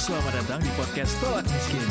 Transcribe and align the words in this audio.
Selamat 0.00 0.32
datang 0.32 0.64
di 0.64 0.72
podcast 0.80 1.12
Tolak 1.20 1.44
Miskin. 1.44 1.88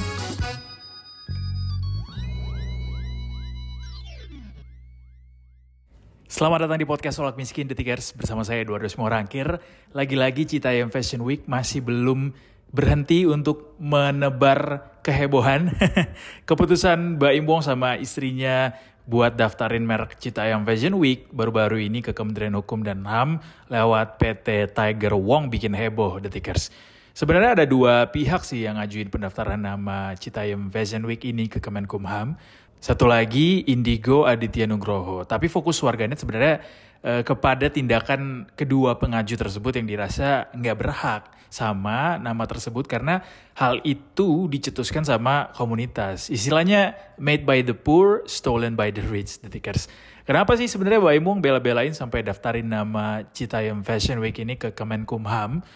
Selamat 6.26 6.66
datang 6.66 6.82
di 6.82 6.90
podcast 6.90 7.22
Tolak 7.22 7.38
Miskin 7.38 7.70
Detikers 7.70 8.18
bersama 8.18 8.42
saya 8.42 8.66
Eduardo 8.66 8.90
Smorangkir. 8.90 9.62
Lagi-lagi 9.94 10.50
Citayam 10.50 10.90
Fashion 10.90 11.22
Week 11.22 11.46
masih 11.46 11.86
belum 11.86 12.34
berhenti 12.74 13.30
untuk 13.30 13.78
menebar 13.78 14.90
kehebohan. 15.06 15.70
Keputusan 16.50 17.22
Mbak 17.22 17.34
Imbong 17.46 17.62
sama 17.62 17.94
istrinya 18.02 18.74
buat 19.06 19.38
daftarin 19.38 19.86
merek 19.86 20.18
Citayam 20.18 20.66
Fashion 20.66 20.98
Week 20.98 21.30
baru-baru 21.30 21.86
ini 21.86 22.02
ke 22.02 22.18
Kementerian 22.18 22.58
Hukum 22.58 22.82
dan 22.82 23.06
HAM 23.06 23.38
lewat 23.70 24.18
PT 24.18 24.74
Tiger 24.74 25.14
Wong 25.14 25.54
bikin 25.54 25.78
heboh 25.78 26.18
Detikers. 26.18 26.74
Sebenarnya 27.20 27.52
ada 27.52 27.66
dua 27.68 28.08
pihak 28.08 28.48
sih 28.48 28.64
yang 28.64 28.80
ngajuin 28.80 29.12
pendaftaran 29.12 29.60
nama 29.60 30.16
Citayam 30.16 30.72
Fashion 30.72 31.04
Week 31.04 31.20
ini 31.28 31.52
ke 31.52 31.60
Kemenkumham. 31.60 32.40
Satu 32.80 33.12
lagi 33.12 33.68
Indigo 33.68 34.24
Aditya 34.24 34.64
Nugroho. 34.64 35.28
Tapi 35.28 35.52
fokus 35.52 35.84
warganet 35.84 36.16
sebenarnya 36.16 36.64
eh, 37.04 37.20
kepada 37.28 37.68
tindakan 37.68 38.48
kedua 38.56 38.96
pengaju 38.96 39.36
tersebut 39.36 39.76
yang 39.76 39.92
dirasa 39.92 40.48
nggak 40.56 40.78
berhak 40.80 41.28
sama 41.52 42.16
nama 42.24 42.48
tersebut 42.48 42.88
karena 42.88 43.20
hal 43.52 43.84
itu 43.84 44.48
dicetuskan 44.48 45.04
sama 45.04 45.52
komunitas. 45.52 46.32
Istilahnya 46.32 46.96
made 47.20 47.44
by 47.44 47.68
the 47.68 47.76
poor, 47.76 48.24
stolen 48.32 48.80
by 48.80 48.96
the 48.96 49.04
rich, 49.04 49.44
detikers. 49.44 49.92
Kenapa 50.24 50.56
sih 50.56 50.72
sebenarnya 50.72 51.04
Mbak 51.04 51.16
Imung 51.20 51.44
bela-belain 51.44 51.92
sampai 51.92 52.24
daftarin 52.24 52.72
nama 52.72 53.28
Citayam 53.36 53.84
Fashion 53.84 54.24
Week 54.24 54.40
ini 54.40 54.56
ke 54.56 54.72
Kemenkumham? 54.72 55.68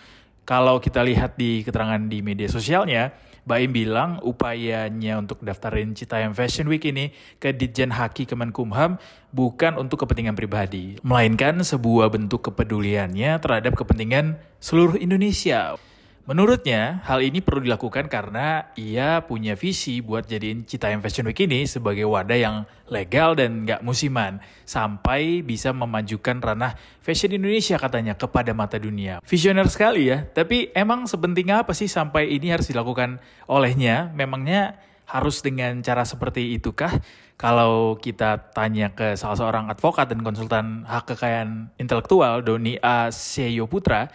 Kalau 0.43 0.83
kita 0.83 0.99
lihat 0.99 1.39
di 1.39 1.63
keterangan 1.63 2.03
di 2.03 2.19
media 2.19 2.51
sosialnya, 2.51 3.15
Baim 3.43 3.75
bilang 3.75 4.23
upayanya 4.23 5.19
untuk 5.19 5.43
daftarin 5.43 5.91
Citayam 5.91 6.31
Fashion 6.31 6.63
Week 6.71 6.83
ini 6.87 7.11
ke 7.43 7.51
Ditjen 7.51 7.91
Haki 7.91 8.23
Kemenkumham 8.23 8.95
bukan 9.35 9.75
untuk 9.75 10.07
kepentingan 10.07 10.31
pribadi, 10.31 10.95
melainkan 11.03 11.59
sebuah 11.59 12.07
bentuk 12.07 12.39
kepeduliannya 12.47 13.35
terhadap 13.43 13.75
kepentingan 13.75 14.39
seluruh 14.63 14.95
Indonesia. 14.95 15.75
Menurutnya, 16.23 17.03
hal 17.03 17.19
ini 17.19 17.43
perlu 17.43 17.67
dilakukan 17.67 18.07
karena 18.07 18.71
ia 18.79 19.27
punya 19.27 19.59
visi 19.59 19.99
buat 19.99 20.23
jadiin 20.23 20.63
Citayam 20.63 21.03
Fashion 21.03 21.27
Week 21.27 21.35
ini 21.43 21.67
sebagai 21.67 22.07
wadah 22.07 22.39
yang 22.39 22.55
legal 22.87 23.35
dan 23.35 23.67
nggak 23.67 23.83
musiman, 23.83 24.39
sampai 24.63 25.43
bisa 25.43 25.75
memajukan 25.75 26.39
ranah 26.39 26.79
fashion 27.03 27.35
Indonesia 27.35 27.75
katanya 27.75 28.15
kepada 28.15 28.55
mata 28.55 28.79
dunia. 28.79 29.19
Visioner 29.27 29.67
sekali 29.67 30.07
ya, 30.07 30.23
tapi 30.23 30.71
emang 30.71 31.11
sepenting 31.11 31.51
apa 31.51 31.75
sih 31.75 31.91
sampai 31.91 32.31
ini 32.31 32.55
harus 32.55 32.71
dilakukan 32.71 33.19
olehnya? 33.51 34.07
Memangnya 34.15 34.79
harus 35.03 35.43
dengan 35.43 35.83
cara 35.83 36.07
seperti 36.07 36.55
itukah? 36.55 37.03
Kalau 37.35 37.99
kita 37.99 38.55
tanya 38.55 38.95
ke 38.95 39.19
salah 39.19 39.35
seorang 39.35 39.67
advokat 39.67 40.07
dan 40.07 40.23
konsultan 40.23 40.87
hak 40.87 41.03
kekayaan 41.03 41.67
intelektual, 41.75 42.39
Doni 42.39 42.79
A. 42.79 43.11
Seyo 43.11 43.67
Putra, 43.67 44.07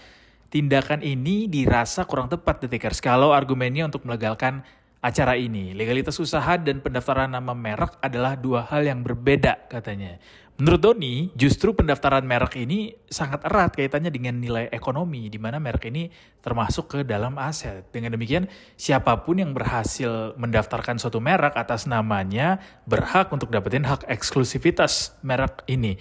tindakan 0.48 1.04
ini 1.04 1.48
dirasa 1.48 2.08
kurang 2.08 2.32
tepat 2.32 2.64
detikers 2.64 3.00
kalau 3.04 3.36
argumennya 3.36 3.84
untuk 3.88 4.04
melegalkan 4.08 4.64
acara 4.98 5.38
ini. 5.38 5.76
Legalitas 5.76 6.18
usaha 6.18 6.58
dan 6.58 6.82
pendaftaran 6.82 7.30
nama 7.30 7.54
merek 7.54 8.00
adalah 8.02 8.34
dua 8.34 8.66
hal 8.66 8.82
yang 8.82 9.04
berbeda 9.04 9.70
katanya. 9.70 10.18
Menurut 10.58 10.82
Doni, 10.82 11.30
justru 11.38 11.70
pendaftaran 11.70 12.26
merek 12.26 12.58
ini 12.58 12.90
sangat 13.06 13.46
erat 13.46 13.78
kaitannya 13.78 14.10
dengan 14.10 14.42
nilai 14.42 14.66
ekonomi, 14.74 15.30
di 15.30 15.38
mana 15.38 15.62
merek 15.62 15.86
ini 15.86 16.10
termasuk 16.42 16.90
ke 16.90 16.98
dalam 17.06 17.38
aset. 17.38 17.86
Dengan 17.94 18.18
demikian, 18.18 18.50
siapa 18.74 19.22
pun 19.22 19.38
yang 19.38 19.54
berhasil 19.54 20.34
mendaftarkan 20.34 20.98
suatu 20.98 21.22
merek 21.22 21.54
atas 21.54 21.86
namanya 21.86 22.58
berhak 22.90 23.30
untuk 23.30 23.54
dapetin 23.54 23.86
hak 23.86 24.10
eksklusivitas 24.10 25.14
merek 25.22 25.62
ini. 25.70 25.94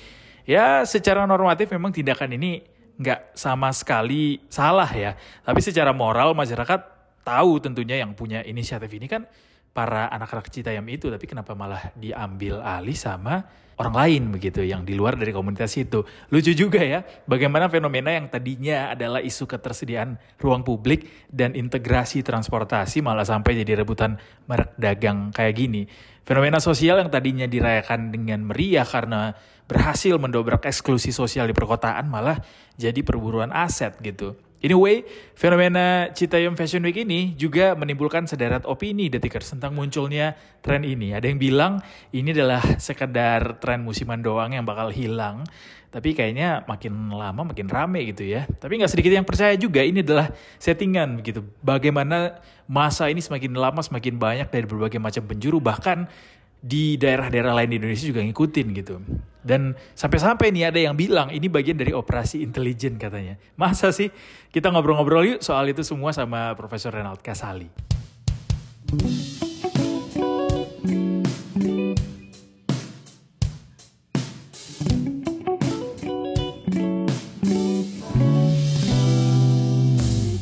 Ya, 0.49 0.81
secara 0.89 1.29
normatif 1.29 1.69
memang 1.69 1.93
tindakan 1.93 2.33
ini 2.33 2.65
nggak 2.97 3.37
sama 3.37 3.69
sekali 3.73 4.41
salah 4.49 4.89
ya. 4.89 5.13
Tapi 5.45 5.61
secara 5.61 5.93
moral 5.93 6.33
masyarakat 6.33 6.79
tahu 7.21 7.61
tentunya 7.61 8.01
yang 8.01 8.17
punya 8.17 8.41
inisiatif 8.41 8.89
ini 8.93 9.05
kan 9.05 9.25
para 9.71 10.09
anak-anak 10.09 10.49
Citayam 10.49 10.85
itu. 10.89 11.07
Tapi 11.13 11.25
kenapa 11.29 11.53
malah 11.53 11.93
diambil 11.93 12.59
alih 12.65 12.97
sama 12.97 13.45
orang 13.77 13.95
lain 13.95 14.23
begitu 14.33 14.65
yang 14.65 14.81
di 14.81 14.97
luar 14.97 15.13
dari 15.13 15.29
komunitas 15.29 15.77
itu. 15.77 16.01
Lucu 16.33 16.51
juga 16.57 16.81
ya 16.81 17.05
bagaimana 17.29 17.69
fenomena 17.69 18.09
yang 18.09 18.25
tadinya 18.25 18.91
adalah 18.91 19.21
isu 19.21 19.45
ketersediaan 19.45 20.17
ruang 20.41 20.65
publik 20.65 21.29
dan 21.29 21.53
integrasi 21.53 22.25
transportasi 22.25 23.05
malah 23.05 23.23
sampai 23.23 23.61
jadi 23.61 23.85
rebutan 23.85 24.17
merek 24.49 24.73
dagang 24.81 25.29
kayak 25.29 25.53
gini. 25.53 25.85
Fenomena 26.27 26.59
sosial 26.59 26.99
yang 26.99 27.07
tadinya 27.07 27.47
dirayakan 27.47 28.11
dengan 28.11 28.43
meriah 28.43 28.83
karena 28.83 29.31
berhasil 29.67 30.15
mendobrak 30.15 30.63
eksklusi 30.63 31.11
sosial 31.11 31.45
di 31.47 31.55
perkotaan 31.55 32.07
malah 32.07 32.39
jadi 32.79 33.03
perburuan 33.03 33.51
aset 33.51 33.99
gitu. 33.99 34.39
Anyway, 34.57 35.05
fenomena 35.37 36.09
Citayam 36.17 36.57
Fashion 36.57 36.81
Week 36.81 36.97
ini 36.97 37.37
juga 37.37 37.77
menimbulkan 37.77 38.25
sederet 38.25 38.65
opini 38.65 39.05
detikers 39.05 39.53
tentang 39.53 39.77
munculnya 39.77 40.33
tren 40.65 40.81
ini. 40.81 41.13
Ada 41.13 41.29
yang 41.29 41.37
bilang 41.37 41.73
ini 42.09 42.33
adalah 42.33 42.65
sekedar 42.81 43.61
tren 43.61 43.85
musiman 43.85 44.17
doang 44.17 44.57
yang 44.57 44.65
bakal 44.65 44.89
hilang. 44.89 45.45
Tapi 45.93 46.17
kayaknya 46.17 46.65
makin 46.65 47.13
lama 47.13 47.53
makin 47.53 47.69
rame 47.69 48.09
gitu 48.09 48.25
ya. 48.25 48.49
Tapi 48.49 48.81
nggak 48.81 48.91
sedikit 48.97 49.13
yang 49.13 49.29
percaya 49.29 49.53
juga 49.61 49.85
ini 49.85 50.01
adalah 50.01 50.33
settingan 50.57 51.21
begitu. 51.21 51.45
Bagaimana 51.61 52.41
masa 52.65 53.13
ini 53.13 53.21
semakin 53.21 53.53
lama 53.53 53.85
semakin 53.85 54.17
banyak 54.17 54.49
dari 54.49 54.65
berbagai 54.65 54.97
macam 54.97 55.21
penjuru. 55.29 55.61
Bahkan 55.61 56.09
di 56.67 56.99
daerah-daerah 56.99 57.55
lain 57.55 57.71
di 57.71 57.77
Indonesia 57.79 58.03
juga 58.03 58.19
ngikutin 58.19 58.67
gitu. 58.75 58.99
Dan 59.39 59.71
sampai-sampai 59.95 60.51
nih 60.51 60.67
ada 60.67 60.79
yang 60.83 60.99
bilang 60.99 61.31
ini 61.31 61.47
bagian 61.47 61.79
dari 61.79 61.95
operasi 61.95 62.43
intelijen 62.43 62.99
katanya. 62.99 63.39
Masa 63.55 63.95
sih? 63.95 64.11
Kita 64.51 64.67
ngobrol-ngobrol 64.75 65.23
yuk 65.23 65.39
soal 65.39 65.71
itu 65.71 65.79
semua 65.87 66.11
sama 66.11 66.51
Profesor 66.59 66.91
Renald 66.91 67.23
Kasali. 67.23 67.71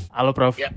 Halo 0.09 0.33
Prof. 0.33 0.57
Ya. 0.57 0.73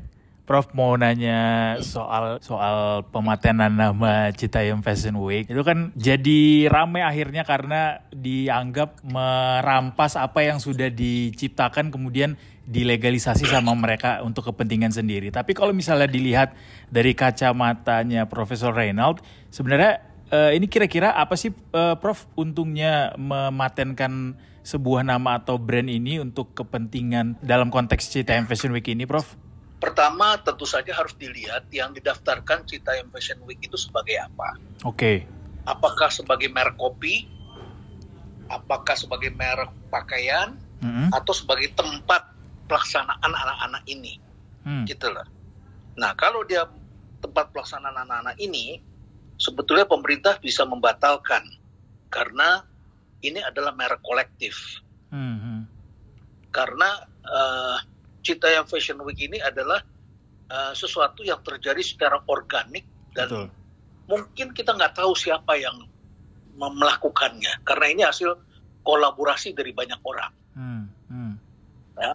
Prof 0.48 0.72
mau 0.72 0.96
nanya 0.96 1.76
soal 1.84 2.40
soal 2.40 3.04
pematenan 3.12 3.68
nama 3.68 4.32
Citayam 4.32 4.80
Fashion 4.80 5.20
Week 5.20 5.44
itu 5.44 5.60
kan 5.60 5.92
jadi 5.92 6.72
rame 6.72 7.04
akhirnya 7.04 7.44
karena 7.44 8.00
dianggap 8.08 9.04
merampas 9.04 10.16
apa 10.16 10.48
yang 10.48 10.56
sudah 10.56 10.88
diciptakan 10.88 11.92
kemudian 11.92 12.40
dilegalisasi 12.64 13.44
sama 13.44 13.72
mereka 13.72 14.20
untuk 14.24 14.52
kepentingan 14.52 14.92
sendiri. 14.92 15.32
Tapi 15.32 15.56
kalau 15.56 15.72
misalnya 15.72 16.04
dilihat 16.04 16.52
dari 16.92 17.16
kacamatanya 17.16 18.28
Profesor 18.28 18.76
Reynald, 18.76 19.24
sebenarnya 19.48 20.04
eh, 20.28 20.52
ini 20.56 20.68
kira-kira 20.68 21.16
apa 21.16 21.36
sih 21.36 21.52
eh, 21.52 21.96
Prof 21.96 22.28
untungnya 22.36 23.16
mematenkan 23.16 24.36
sebuah 24.64 25.00
nama 25.00 25.40
atau 25.40 25.56
brand 25.56 25.88
ini 25.88 26.20
untuk 26.20 26.52
kepentingan 26.52 27.40
dalam 27.40 27.72
konteks 27.72 28.12
Citayam 28.12 28.44
Fashion 28.44 28.72
Week 28.76 28.84
ini, 28.92 29.08
Prof? 29.08 29.47
Pertama 29.78 30.34
tentu 30.42 30.66
saja 30.66 30.90
harus 30.90 31.14
dilihat 31.14 31.70
yang 31.70 31.94
didaftarkan 31.94 32.66
Citayam 32.66 33.14
Fashion 33.14 33.38
Week 33.46 33.62
itu 33.62 33.78
sebagai 33.78 34.18
apa. 34.18 34.58
Oke. 34.82 35.22
Apakah 35.62 36.10
sebagai 36.10 36.50
merek 36.50 36.74
kopi, 36.74 37.30
apakah 38.50 38.98
sebagai 38.98 39.30
merek 39.30 39.70
pakaian, 39.86 40.58
Mm-mm. 40.82 41.14
atau 41.14 41.30
sebagai 41.30 41.70
tempat 41.78 42.26
pelaksanaan 42.66 43.22
anak-anak 43.22 43.82
ini, 43.86 44.18
Hmm. 44.66 44.84
gitu 44.84 45.08
loh. 45.08 45.24
Nah 45.94 46.12
kalau 46.18 46.42
dia 46.42 46.66
tempat 47.22 47.54
pelaksanaan 47.54 48.02
anak-anak 48.02 48.36
ini, 48.42 48.82
sebetulnya 49.38 49.86
pemerintah 49.86 50.36
bisa 50.42 50.66
membatalkan 50.66 51.46
karena 52.10 52.66
ini 53.22 53.38
adalah 53.42 53.70
merek 53.74 54.02
kolektif. 54.02 54.82
Hmm, 55.08 55.36
hmm. 55.40 55.60
karena 56.52 56.90
eh, 57.24 57.76
Citayam 58.28 58.68
Fashion 58.68 59.00
Week 59.00 59.16
ini 59.18 59.40
adalah 59.40 59.80
eh, 60.48 60.72
sesuatu 60.72 61.24
yang 61.24 61.40
terjadi 61.40 61.80
secara 61.80 62.20
organik 62.28 62.84
dan 63.16 63.28
Betul. 63.28 63.46
mungkin 64.04 64.52
kita 64.52 64.72
nggak 64.72 64.92
tahu 64.94 65.12
siapa 65.12 65.56
yang 65.56 65.88
melakukannya 66.54 67.62
karena 67.62 67.86
ini 67.88 68.02
hasil 68.04 68.34
kolaborasi 68.82 69.52
dari 69.52 69.70
banyak 69.70 70.00
orang. 70.02 70.32
Hmm, 70.52 70.84
hmm. 71.08 71.32
Ya. 71.96 72.12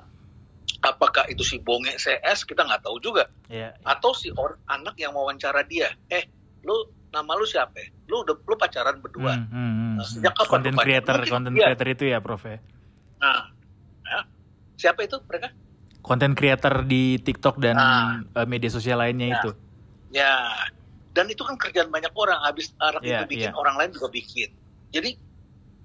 Apakah 0.83 1.31
itu 1.31 1.41
si 1.41 1.63
Bonge 1.63 1.95
CS 1.95 2.43
kita 2.43 2.67
nggak 2.67 2.83
tahu 2.83 2.99
juga 2.99 3.31
Ya, 3.47 3.71
ya. 3.71 3.87
atau 3.87 4.11
si 4.11 4.27
or- 4.35 4.59
anak 4.67 4.99
yang 4.99 5.15
wawancara 5.15 5.63
dia, 5.63 5.95
eh 6.11 6.27
lu 6.61 6.75
nama 7.07 7.37
lu 7.37 7.45
siapa? 7.45 7.79
Lu 8.09 8.25
udah 8.27 8.35
lu 8.35 8.55
pacaran 8.57 8.99
berdua. 8.99 9.31
Hmm, 9.37 9.47
hmm, 9.47 9.71
hmm. 9.71 9.93
Nah, 9.95 10.05
sejak 10.05 10.33
kapan 10.35 10.51
Content 10.51 10.77
creator, 10.77 11.15
Mungkin 11.15 11.31
content 11.31 11.55
dia- 11.55 11.65
creator 11.71 11.87
itu 11.87 12.03
ya, 12.09 12.17
Prof 12.19 12.43
ya. 12.43 12.57
Nah, 13.21 13.41
ya. 14.03 14.19
siapa 14.75 15.07
itu 15.07 15.15
mereka? 15.23 15.55
Konten 16.03 16.35
creator 16.35 16.83
di 16.83 17.15
TikTok 17.17 17.63
dan 17.63 17.79
uh, 17.79 18.43
media 18.43 18.67
sosial 18.67 18.99
lainnya 18.99 19.31
ya. 19.31 19.35
itu. 19.39 19.49
Ya, 20.13 20.35
dan 21.15 21.31
itu 21.31 21.41
kan 21.47 21.55
kerjaan 21.55 21.89
banyak 21.89 22.11
orang. 22.13 22.37
Habis 22.43 22.75
orang 22.77 23.01
Ya, 23.01 23.23
itu 23.23 23.39
bikin, 23.39 23.49
ya. 23.49 23.57
orang 23.57 23.75
lain 23.79 23.89
juga 23.95 24.11
bikin. 24.11 24.51
Jadi 24.91 25.15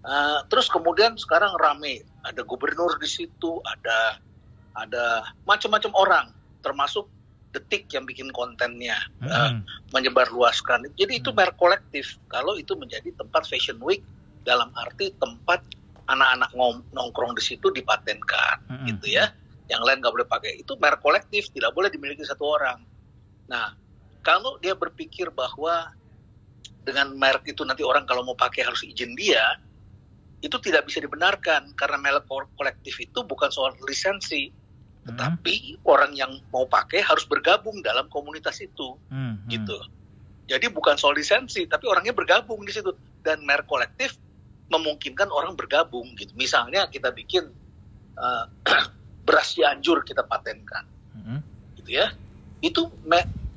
uh, 0.05 0.43
terus 0.51 0.67
kemudian 0.69 1.15
sekarang 1.17 1.55
rame, 1.57 2.03
ada 2.27 2.43
gubernur 2.43 2.99
di 2.99 3.09
situ, 3.09 3.63
ada 3.65 4.19
ada 4.77 5.23
macam-macam 5.47 5.93
orang, 5.97 6.27
termasuk 6.61 7.07
detik 7.55 7.89
yang 7.95 8.05
bikin 8.05 8.29
kontennya 8.35 8.99
uh, 9.25 9.55
Mm-mm. 9.55 9.65
menyebarluaskan. 9.97 10.85
Jadi 11.01 11.25
itu 11.25 11.33
Hmm. 11.33 11.41
merek 11.41 11.57
kolektif. 11.57 12.21
Kalau 12.29 12.59
itu 12.61 12.77
menjadi 12.77 13.09
tempat 13.17 13.49
fashion 13.49 13.81
week 13.81 14.05
dalam 14.45 14.69
arti 14.77 15.15
tempat 15.17 15.65
anak-anak 16.09 16.53
nongkrong 16.93 17.33
di 17.39 17.43
situ 17.45 17.73
dipatenkan, 17.73 18.61
Mm-mm. 18.69 18.87
gitu 18.93 19.17
ya. 19.17 19.33
Yang 19.69 19.83
lain 19.85 19.99
nggak 20.01 20.15
boleh 20.17 20.29
pakai. 20.29 20.53
Itu 20.65 20.81
merek 20.81 21.05
kolektif, 21.05 21.53
tidak 21.53 21.77
boleh 21.77 21.93
dimiliki 21.93 22.25
satu 22.25 22.45
orang. 22.49 22.81
Nah, 23.53 23.69
kalau 24.25 24.57
dia 24.61 24.73
berpikir 24.73 25.29
bahwa 25.31 25.93
dengan 26.83 27.13
merek 27.13 27.53
itu 27.53 27.63
nanti 27.69 27.85
orang 27.85 28.09
kalau 28.09 28.25
mau 28.25 28.37
pakai 28.37 28.65
harus 28.65 28.81
izin 28.81 29.13
dia, 29.13 29.45
itu 30.41 30.57
tidak 30.63 30.89
bisa 30.89 31.05
dibenarkan 31.05 31.77
karena 31.77 32.01
merek 32.01 32.25
ko- 32.25 32.49
kolektif 32.57 32.97
itu 32.97 33.21
bukan 33.29 33.53
soal 33.53 33.77
lisensi, 33.85 34.49
Mm-mm. 34.49 35.07
tetapi 35.13 35.85
orang 35.85 36.17
yang 36.17 36.33
mau 36.49 36.65
pakai 36.65 37.05
harus 37.05 37.29
bergabung 37.29 37.85
dalam 37.85 38.09
komunitas 38.09 38.57
itu 38.65 38.97
Mm-mm. 39.13 39.53
gitu. 39.53 39.77
Jadi 40.49 40.73
bukan 40.73 40.97
soal 40.97 41.13
lisensi, 41.13 41.69
tapi 41.69 41.85
orangnya 41.85 42.17
bergabung 42.17 42.65
di 42.65 42.73
situ 42.73 42.97
dan 43.21 43.45
merek 43.45 43.69
kolektif 43.69 44.17
memungkinkan 44.73 45.29
orang 45.29 45.53
bergabung 45.53 46.17
gitu. 46.17 46.33
Misalnya 46.37 46.89
kita 46.89 47.13
bikin 47.13 47.45
uh, 48.17 48.45
beras 49.29 49.53
Cianjur 49.53 50.01
kita 50.09 50.25
patenkan, 50.25 50.89
Mm-mm. 51.13 51.39
gitu 51.77 52.01
ya. 52.01 52.17
Itu 52.65 52.89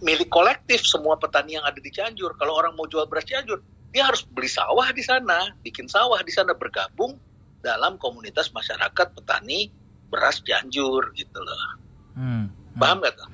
milik 0.04 0.28
kolektif 0.28 0.84
semua 0.84 1.16
petani 1.16 1.56
yang 1.56 1.64
ada 1.64 1.80
di 1.80 1.88
Cianjur. 1.88 2.36
Kalau 2.36 2.60
orang 2.60 2.76
mau 2.76 2.92
jual 2.92 3.08
beras 3.08 3.24
Cianjur, 3.24 3.64
dia 3.96 4.04
harus 4.04 4.28
beli 4.28 4.52
sawah 4.52 4.92
di 4.92 5.00
sana, 5.00 5.56
bikin 5.64 5.88
sawah 5.88 6.20
di 6.20 6.36
sana 6.36 6.52
bergabung 6.52 7.16
dalam 7.64 7.96
komunitas 7.96 8.52
masyarakat 8.52 9.08
petani 9.16 9.72
beras 10.12 10.44
Cianjur 10.44 11.16
gitu 11.16 11.40
loh. 11.40 11.80
Hmm. 12.20 12.52
Paham 12.76 13.00
nggak 13.00 13.16
tuh? 13.16 13.30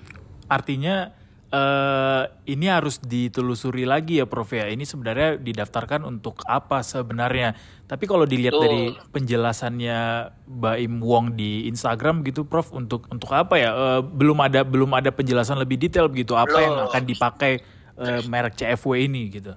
Artinya 0.46 1.17
eh 1.48 2.24
ini 2.52 2.68
harus 2.68 3.00
ditelusuri 3.00 3.88
lagi 3.88 4.20
ya 4.20 4.28
Prof 4.28 4.52
ya. 4.52 4.68
Ini 4.68 4.84
sebenarnya 4.84 5.40
didaftarkan 5.40 6.04
untuk 6.04 6.44
apa 6.44 6.84
sebenarnya. 6.84 7.56
Tapi 7.88 8.04
kalau 8.04 8.28
dilihat 8.28 8.52
Betul. 8.56 8.64
dari 8.68 8.84
penjelasannya 9.16 10.00
Baim 10.44 11.00
Wong 11.00 11.40
di 11.40 11.72
Instagram 11.72 12.28
gitu 12.28 12.44
Prof 12.44 12.76
untuk 12.76 13.08
untuk 13.08 13.32
apa 13.32 13.56
ya? 13.56 13.72
Eh, 13.72 14.02
belum 14.04 14.44
ada 14.44 14.68
belum 14.68 14.92
ada 14.92 15.08
penjelasan 15.08 15.56
lebih 15.56 15.80
detail 15.80 16.12
begitu 16.12 16.36
apa 16.36 16.58
yang 16.60 16.76
Belum. 16.76 16.88
akan 16.92 17.04
dipakai 17.08 17.54
eh, 17.96 18.22
merek 18.28 18.60
CFW 18.60 19.08
ini 19.08 19.32
gitu. 19.32 19.56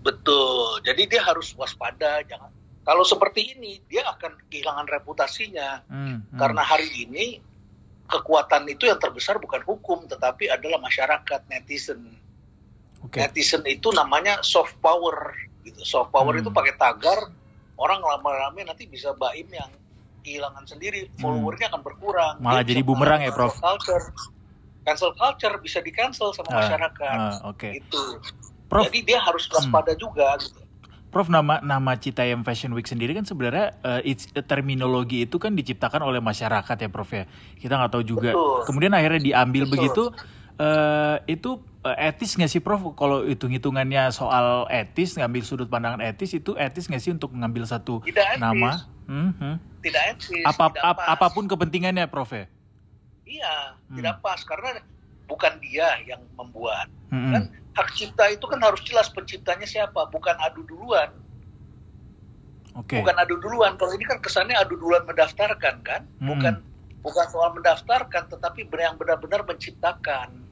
Betul. 0.00 0.80
Jadi 0.82 1.02
dia 1.06 1.22
harus 1.22 1.52
waspada, 1.54 2.24
jangan. 2.24 2.50
Kalau 2.80 3.04
seperti 3.04 3.54
ini, 3.54 3.78
dia 3.86 4.02
akan 4.08 4.40
kehilangan 4.48 4.88
reputasinya. 4.88 5.84
Hmm, 5.86 6.24
hmm. 6.24 6.38
Karena 6.40 6.62
hari 6.64 6.88
ini 7.04 7.38
kekuatan 8.10 8.66
itu 8.66 8.84
yang 8.84 8.98
terbesar 8.98 9.38
bukan 9.38 9.62
hukum, 9.62 10.04
tetapi 10.04 10.50
adalah 10.50 10.76
masyarakat 10.76 11.46
netizen. 11.46 12.02
Oke. 13.00 13.22
Netizen 13.22 13.62
itu 13.64 13.88
namanya 13.90 14.42
soft 14.42 14.76
power. 14.78 15.32
Gitu. 15.62 15.80
Soft 15.80 16.10
power 16.10 16.34
Hmm. 16.34 16.42
itu 16.42 16.50
pakai 16.50 16.74
tagar, 16.74 17.30
orang 17.78 18.00
lama-lama 18.02 18.60
nanti 18.66 18.84
bisa 18.84 19.14
baim 19.14 19.46
yang 19.48 19.70
kehilangan 20.20 20.68
sendiri, 20.68 21.08
followernya 21.16 21.72
akan 21.72 21.80
berkurang. 21.80 22.34
Hmm. 22.36 22.44
Malah 22.44 22.60
Dia 22.60 22.76
jadi 22.76 22.82
bumerang 22.84 23.20
ya, 23.22 23.32
Prof? 23.32 23.56
Culture. 23.56 24.12
Cancel 24.80 25.12
culture 25.12 25.54
bisa 25.60 25.78
di 25.80 25.92
cancel 25.92 26.32
sama 26.32 26.50
Ah, 26.50 26.56
masyarakat. 26.60 27.16
ah, 27.16 27.36
Oke. 27.48 27.68
Itu. 27.76 28.20
Prof, 28.68 28.86
Jadi 28.88 29.00
dia 29.02 29.18
harus 29.18 29.48
waspada 29.48 29.92
juga. 29.94 30.36
Gitu. 30.36 30.60
Prof 31.10 31.26
nama 31.26 31.58
nama 31.58 31.92
Citayam 31.94 32.40
Fashion 32.40 32.70
Week 32.70 32.84
sendiri 32.84 33.12
kan 33.12 33.22
sebenarnya 33.22 33.74
eh, 33.80 34.14
it's- 34.14 34.30
terminologi 34.44 35.22
itu 35.22 35.36
kan 35.36 35.52
diciptakan 35.52 36.00
oleh 36.00 36.18
masyarakat 36.18 36.76
ya 36.76 36.88
Prof 36.88 37.10
ya. 37.10 37.26
Kita 37.54 37.74
nggak 37.74 37.90
tahu 37.90 38.04
juga. 38.04 38.30
Betul. 38.30 38.58
Kemudian 38.64 38.92
akhirnya 38.92 39.18
diambil 39.20 39.64
Betul. 39.64 39.74
begitu. 39.76 40.04
eh, 40.56 41.16
itu 41.26 41.50
eh, 41.82 42.06
etis 42.06 42.36
nggak 42.36 42.46
sih 42.48 42.60
Prof? 42.60 42.92
Kalau 42.92 43.24
hitung-hitungannya 43.24 44.08
soal 44.10 44.68
etis, 44.68 45.16
ngambil 45.16 45.40
sudut 45.40 45.66
pandangan 45.66 45.98
etis 46.00 46.30
itu 46.32 46.52
etis 46.54 46.84
nggak 46.84 47.00
sih 47.00 47.10
untuk 47.10 47.32
mengambil 47.32 47.64
satu 47.64 47.98
Tidak 48.02 48.36
etis. 48.36 48.38
nama? 48.38 48.84
Hmm, 49.04 49.32
hmm. 49.32 49.54
Tidak 49.80 50.02
etis. 50.10 50.44
Apa, 50.44 50.68
tidak 50.68 50.84
ap- 50.84 50.96
pas. 50.96 51.08
apa 51.10 51.26
pun 51.32 51.44
kepentingannya 51.46 52.04
Prof 52.06 52.30
ya. 52.30 52.44
Iya, 53.24 53.54
Hmm. 53.82 53.96
tidak 53.96 54.20
pas 54.20 54.36
karena 54.40 54.84
bukan 55.30 55.62
dia 55.62 55.86
yang 56.02 56.18
membuat. 56.34 56.90
Hmm, 57.14 57.30
Kan 57.30 57.42
hak 57.78 57.94
cipta 57.94 58.26
itu 58.34 58.42
kan 58.50 58.58
harus 58.58 58.82
jelas 58.82 59.06
penciptanya 59.14 59.62
siapa, 59.62 60.10
bukan 60.10 60.34
adu 60.42 60.66
duluan. 60.66 61.14
Oke. 62.74 62.98
Bukan 62.98 63.14
adu 63.14 63.38
duluan. 63.38 63.78
Kalau 63.78 63.94
ini 63.94 64.02
kan 64.02 64.18
kesannya 64.18 64.58
adu 64.58 64.74
duluan 64.74 65.06
mendaftarkan 65.06 65.86
kan, 65.86 66.02
Hmm. 66.18 66.34
bukan 66.34 66.54
bukan 67.00 67.26
soal 67.30 67.54
mendaftarkan, 67.54 68.26
tetapi 68.26 68.66
yang 68.74 68.98
benar-benar 68.98 69.46
menciptakan. 69.46 70.42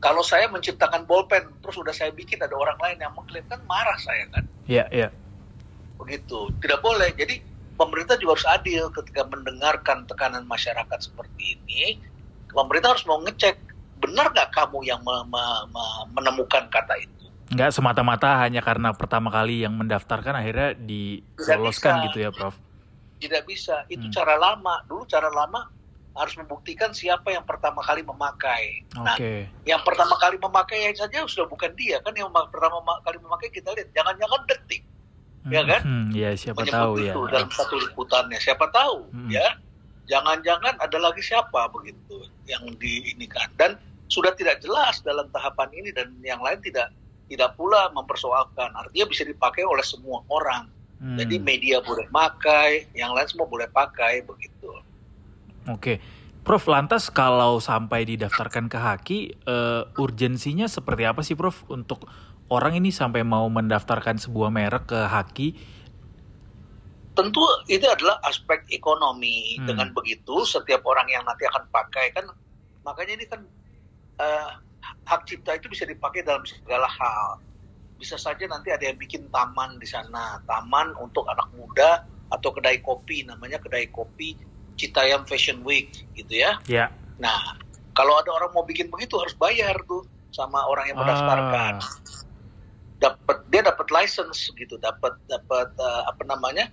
Kalau 0.00 0.24
saya 0.24 0.48
menciptakan 0.48 1.04
bolpen, 1.04 1.44
terus 1.60 1.76
udah 1.76 1.92
saya 1.92 2.08
bikin 2.12 2.40
ada 2.40 2.56
orang 2.56 2.76
lain 2.80 3.00
yang 3.04 3.12
mengklaim 3.12 3.44
kan 3.48 3.60
marah 3.68 3.96
saya 4.00 4.24
kan. 4.32 4.44
Iya 4.68 4.84
iya. 4.92 5.08
begitu 6.00 6.48
tidak 6.64 6.80
boleh 6.80 7.12
jadi 7.12 7.44
pemerintah 7.76 8.16
juga 8.16 8.32
harus 8.32 8.48
adil 8.48 8.88
ketika 8.88 9.20
mendengarkan 9.28 10.08
tekanan 10.08 10.48
masyarakat 10.48 10.96
seperti 10.96 11.60
ini 11.60 12.00
pemerintah 12.52 12.90
harus 12.90 13.04
mau 13.04 13.18
ngecek 13.20 13.56
benar 13.98 14.28
nggak 14.28 14.48
kamu 14.50 14.78
yang 14.82 15.00
me- 15.00 15.26
me- 15.26 15.64
me- 15.68 16.04
menemukan 16.12 16.66
kata 16.68 16.96
itu 16.98 17.26
Nggak 17.50 17.70
semata-mata 17.72 18.38
hanya 18.38 18.60
karena 18.60 18.92
pertama 18.92 19.26
kali 19.26 19.60
yang 19.60 19.74
mendaftarkan 19.74 20.32
akhirnya 20.32 20.70
diloloskan 20.76 22.06
gitu 22.06 22.18
ya 22.20 22.30
Prof. 22.30 22.54
tidak 23.18 23.44
bisa 23.44 23.84
itu 23.86 24.00
Hmm. 24.02 24.14
cara 24.14 24.34
lama 24.34 24.80
dulu 24.84 25.04
cara 25.04 25.28
lama 25.28 25.68
harus 26.10 26.34
membuktikan 26.34 26.90
siapa 26.90 27.28
yang 27.28 27.42
pertama 27.42 27.78
kali 27.80 28.00
memakai 28.00 28.82
nah 28.94 29.12
Oke. 29.12 29.44
yang 29.62 29.78
pertama 29.80 30.16
kali 30.16 30.34
memakai 30.36 30.88
saja 30.90 31.20
sudah 31.24 31.44
bukan 31.44 31.68
dia 31.74 31.98
kan 31.98 32.10
yang 32.12 32.26
pertama 32.30 32.80
ma- 32.80 32.98
kali 33.00 33.18
memakai 33.18 33.46
kita 33.48 33.70
lihat 33.72 33.92
jangan-jangan 33.92 34.40
detik 34.46 34.82
ya 35.46 35.62
kan? 35.62 35.80
Hmm, 35.82 36.06
ya 36.10 36.32
siapa 36.34 36.60
menyebut 36.60 36.72
tahu 36.72 36.92
itu 36.98 37.20
ya. 37.20 37.30
dalam 37.30 37.50
satu 37.50 37.74
liputannya 37.78 38.38
siapa 38.38 38.66
tahu 38.70 38.96
Hmm. 39.10 39.28
ya 39.28 39.48
jangan-jangan 40.06 40.74
ada 40.76 40.98
lagi 40.98 41.20
siapa 41.20 41.68
begitu 41.68 42.24
yang 42.50 42.66
diinikan 42.76 43.46
dan 43.54 43.78
sudah 44.10 44.34
tidak 44.34 44.58
jelas 44.58 44.98
dalam 45.06 45.30
tahapan 45.30 45.70
ini 45.70 45.94
dan 45.94 46.10
yang 46.26 46.42
lain 46.42 46.58
tidak 46.58 46.90
tidak 47.30 47.54
pula 47.54 47.94
mempersoalkan. 47.94 48.74
Artinya 48.74 49.06
bisa 49.06 49.22
dipakai 49.22 49.62
oleh 49.62 49.86
semua 49.86 50.18
orang. 50.26 50.66
Hmm, 50.98 51.16
jadi 51.16 51.38
media 51.38 51.76
boleh 51.80 52.10
pakai 52.10 52.90
yang 52.92 53.14
lain 53.14 53.30
semua 53.30 53.46
boleh 53.46 53.70
pakai 53.70 54.26
begitu. 54.26 54.68
Oke. 55.70 56.02
Prof, 56.40 56.66
lantas 56.66 57.12
kalau 57.12 57.62
sampai 57.62 58.02
didaftarkan 58.08 58.66
ke 58.66 58.78
Haki, 58.80 59.18
eh, 59.44 59.82
urgensinya 60.00 60.66
seperti 60.66 61.06
apa 61.06 61.20
sih 61.22 61.38
Prof 61.38 61.62
untuk 61.70 62.08
orang 62.50 62.80
ini 62.80 62.90
sampai 62.90 63.22
mau 63.22 63.46
mendaftarkan 63.46 64.18
sebuah 64.18 64.50
merek 64.50 64.90
ke 64.90 65.00
Haki? 65.06 65.48
Tentu 67.10 67.42
itu 67.66 67.82
adalah 67.84 68.22
aspek 68.22 68.62
ekonomi 68.70 69.58
Hmm. 69.58 69.66
dengan 69.66 69.88
begitu 69.90 70.42
setiap 70.44 70.86
orang 70.86 71.06
yang 71.06 71.26
nanti 71.26 71.44
akan 71.44 71.66
pakai 71.68 72.14
kan 72.14 72.26
makanya 72.80 73.18
ini 73.18 73.26
kan 73.26 73.40
eh, 74.16 74.50
hak 75.04 75.26
cipta 75.26 75.56
itu 75.56 75.66
bisa 75.66 75.84
dipakai 75.84 76.22
dalam 76.22 76.44
segala 76.44 76.86
hal 76.86 77.40
bisa 77.96 78.16
saja 78.16 78.46
nanti 78.46 78.72
ada 78.72 78.80
yang 78.84 78.96
bikin 78.96 79.28
taman 79.28 79.76
di 79.76 79.84
sana 79.84 80.40
taman 80.44 80.96
untuk 80.96 81.26
anak 81.26 81.50
muda 81.52 82.04
atau 82.30 82.48
kedai 82.50 82.80
kopi 82.80 83.26
namanya 83.26 83.58
kedai 83.58 83.90
kopi 83.90 84.38
Citayam 84.78 85.28
Fashion 85.28 85.60
Week 85.60 85.92
gitu 86.14 86.40
ya 86.40 86.56
Ya. 86.64 86.88
nah 87.18 87.58
kalau 87.92 88.16
ada 88.16 88.32
orang 88.32 88.54
mau 88.54 88.64
bikin 88.64 88.88
begitu 88.88 89.18
harus 89.18 89.36
bayar 89.36 89.76
tuh 89.84 90.06
sama 90.30 90.62
orang 90.64 90.88
yang 90.88 90.96
mendaftarkan 90.96 91.74
Ah. 91.82 91.90
dapat 92.96 93.38
dia 93.48 93.60
dapat 93.60 93.88
license 93.90 94.52
gitu 94.54 94.76
dapat 94.76 95.16
dapat 95.26 95.68
eh, 95.74 96.02
apa 96.06 96.22
namanya 96.24 96.68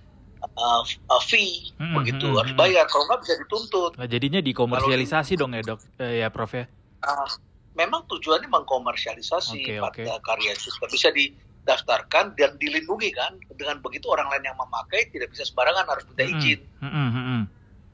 uh, 0.58 0.82
uh, 0.82 1.22
fee 1.22 1.70
Hmm, 1.78 1.94
begitu 1.94 2.26
hmm, 2.26 2.36
harus 2.36 2.52
hmm. 2.52 2.60
bayar 2.60 2.84
kalau 2.90 3.06
nggak 3.06 3.20
bisa 3.22 3.34
dituntut 3.38 3.92
Nah, 3.94 4.10
jadinya 4.10 4.42
dikomersialisasi 4.42 5.38
dong 5.38 5.54
ya 5.54 5.62
dok, 5.62 5.78
Eh, 6.02 6.26
ya 6.26 6.28
Prof 6.28 6.50
ya. 6.52 6.66
Ah, 7.06 7.30
memang 7.78 8.02
tujuannya 8.10 8.50
mengkomersialisasi 8.50 9.62
Oke, 9.62 9.74
pada 9.78 10.18
oke. 10.18 10.26
karya 10.26 10.52
cipta 10.58 10.90
bisa 10.90 11.08
didaftarkan 11.14 12.34
dan 12.34 12.58
dilindungi 12.58 13.14
kan 13.14 13.38
dengan 13.54 13.78
begitu 13.78 14.10
orang 14.10 14.26
lain 14.34 14.50
yang 14.50 14.58
memakai 14.58 15.06
tidak 15.14 15.30
bisa 15.30 15.46
sembarangan 15.46 15.86
harus 15.86 16.04
minta 16.10 16.26
Mm-mm. 16.26 16.38
izin 16.42 16.60
Mm-mm, 16.82 17.08
mm-mm. 17.14 17.42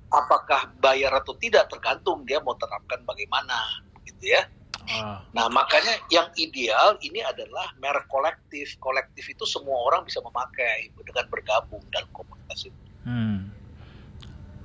apakah 0.09 0.73
bayar 0.81 1.13
atau 1.21 1.37
tidak 1.37 1.69
tergantung 1.69 2.25
dia 2.25 2.41
mau 2.41 2.57
terapkan 2.57 3.05
bagaimana 3.05 3.85
gitu 4.09 4.33
ya 4.33 4.49
Ah, 4.85 5.25
Nah, 5.33 5.49
makanya 5.49 5.97
yang 6.13 6.29
ideal 6.37 7.01
ini 7.01 7.25
adalah 7.25 7.73
merek 7.81 8.05
kolektif. 8.05 8.77
Kolektif 8.77 9.33
itu 9.33 9.49
semua 9.49 9.81
orang 9.89 10.05
bisa 10.05 10.21
memakai 10.21 10.93
dengan 11.01 11.25
bergabung 11.33 11.81
komunitas 12.13 12.34
itu. 12.53 12.81
hmm. 13.09 13.37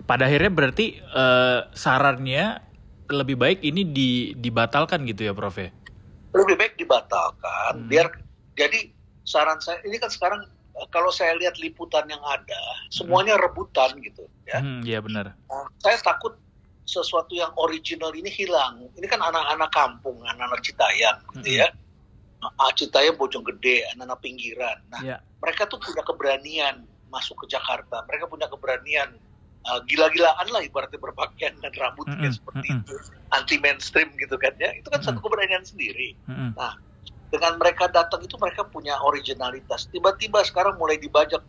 pada 0.03 0.27
akhirnya 0.27 0.51
berarti 0.51 0.99
uh, 1.13 1.69
sarannya 1.71 2.59
lebih 3.09 3.35
baik 3.41 3.59
ini 3.65 3.81
di, 3.85 4.09
dibatalkan 4.37 5.01
gitu 5.09 5.29
ya, 5.29 5.33
Prof 5.33 5.57
ya? 5.57 5.73
Lebih 6.33 6.55
baik 6.61 6.73
dibatalkan, 6.77 7.85
hmm. 7.85 7.89
biar 7.89 8.07
jadi 8.53 8.93
saran 9.25 9.57
saya 9.61 9.81
ini 9.85 9.97
kan 9.97 10.09
sekarang 10.09 10.45
eh, 10.77 10.87
kalau 10.93 11.09
saya 11.09 11.33
lihat 11.37 11.57
liputan 11.57 12.05
yang 12.05 12.21
ada, 12.25 12.61
semuanya 12.93 13.37
hmm. 13.37 13.43
rebutan 13.49 13.97
gitu 14.01 14.25
ya. 14.45 14.61
Hmm, 14.61 14.81
iya 14.85 15.01
benar. 15.01 15.33
Nah, 15.49 15.65
saya 15.81 15.97
takut 16.01 16.37
sesuatu 16.89 17.37
yang 17.37 17.53
original 17.61 18.09
ini 18.17 18.29
hilang. 18.33 18.89
Ini 18.97 19.05
kan 19.05 19.21
anak-anak 19.21 19.69
kampung, 19.69 20.17
anak-anak 20.25 20.61
Citayam 20.65 21.17
gitu 21.37 21.49
hmm. 21.53 21.61
ya. 21.65 21.67
Ah, 22.39 22.71
Citayam 22.73 23.13
Bojonggede, 23.19 23.85
anak-anak 23.93 24.19
pinggiran. 24.25 24.77
Nah, 24.89 25.01
yeah. 25.05 25.19
mereka 25.41 25.69
tuh 25.69 25.77
punya 25.77 26.01
keberanian 26.01 26.87
masuk 27.09 27.45
ke 27.45 27.57
Jakarta. 27.57 28.05
Mereka 28.07 28.29
punya 28.29 28.47
keberanian 28.49 29.17
uh, 29.67 29.79
gila-gilaan 29.85 30.47
lah 30.49 30.61
ibaratnya 30.63 30.99
berpakaian 31.01 31.53
dan 31.59 31.73
rambut 31.75 32.07
mm 32.07 32.15
-hmm. 32.15 32.31
seperti 32.31 32.67
mm 32.71 32.77
-hmm. 32.79 32.85
itu 32.85 32.93
anti 33.35 33.55
mainstream 33.59 34.09
gitu 34.15 34.35
kan 34.39 34.53
ya 34.57 34.71
itu 34.77 34.87
kan 34.87 35.01
mm 35.01 35.03
-hmm. 35.03 35.17
satu 35.17 35.19
keberanian 35.19 35.63
sendiri 35.65 36.15
mm 36.29 36.33
-hmm. 36.33 36.49
nah 36.55 36.73
dengan 37.29 37.61
mereka 37.61 37.85
datang 37.91 38.25
itu 38.25 38.35
mereka 38.41 38.65
punya 38.65 38.97
originalitas 39.05 39.85
tiba-tiba 39.93 40.41
sekarang 40.41 40.79
mulai 40.81 40.97
dibajak 40.97 41.43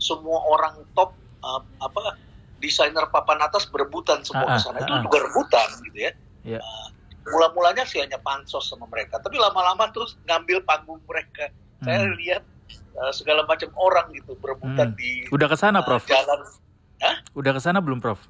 semua 0.00 0.40
orang 0.48 0.84
top 0.96 1.12
uh, 1.44 1.60
apa 1.82 2.16
desainer 2.60 3.04
papan 3.12 3.44
atas 3.44 3.68
berebutan 3.68 4.24
semua 4.24 4.48
ah, 4.48 4.56
ke 4.56 4.64
sana 4.64 4.80
ah, 4.80 4.84
itu 4.84 4.92
ah. 4.96 5.02
juga 5.04 5.18
rebutan 5.28 5.68
gitu 5.92 5.98
ya 6.08 6.12
yeah. 6.56 6.62
uh, 6.62 6.88
mula-mulanya 7.28 7.84
sih 7.84 8.00
hanya 8.00 8.16
pansos 8.24 8.64
sama 8.70 8.88
mereka 8.88 9.20
tapi 9.20 9.36
lama-lama 9.36 9.92
terus 9.92 10.16
ngambil 10.24 10.64
panggung 10.64 11.00
mereka 11.04 11.52
hmm. 11.52 11.84
saya 11.84 12.08
lihat 12.16 12.42
uh, 12.98 13.12
segala 13.14 13.46
macam 13.46 13.70
orang 13.76 14.10
gitu 14.14 14.34
berebutan 14.38 14.92
hmm. 14.92 14.98
di 14.98 15.10
udah 15.30 15.48
ke 15.50 15.56
sana 15.56 15.80
uh, 15.80 15.86
prof 15.86 16.04
jalan 16.06 16.40
Hah? 17.00 17.16
Udah 17.36 17.52
ke 17.56 17.60
sana 17.60 17.78
belum, 17.84 18.00
Prof? 18.00 18.20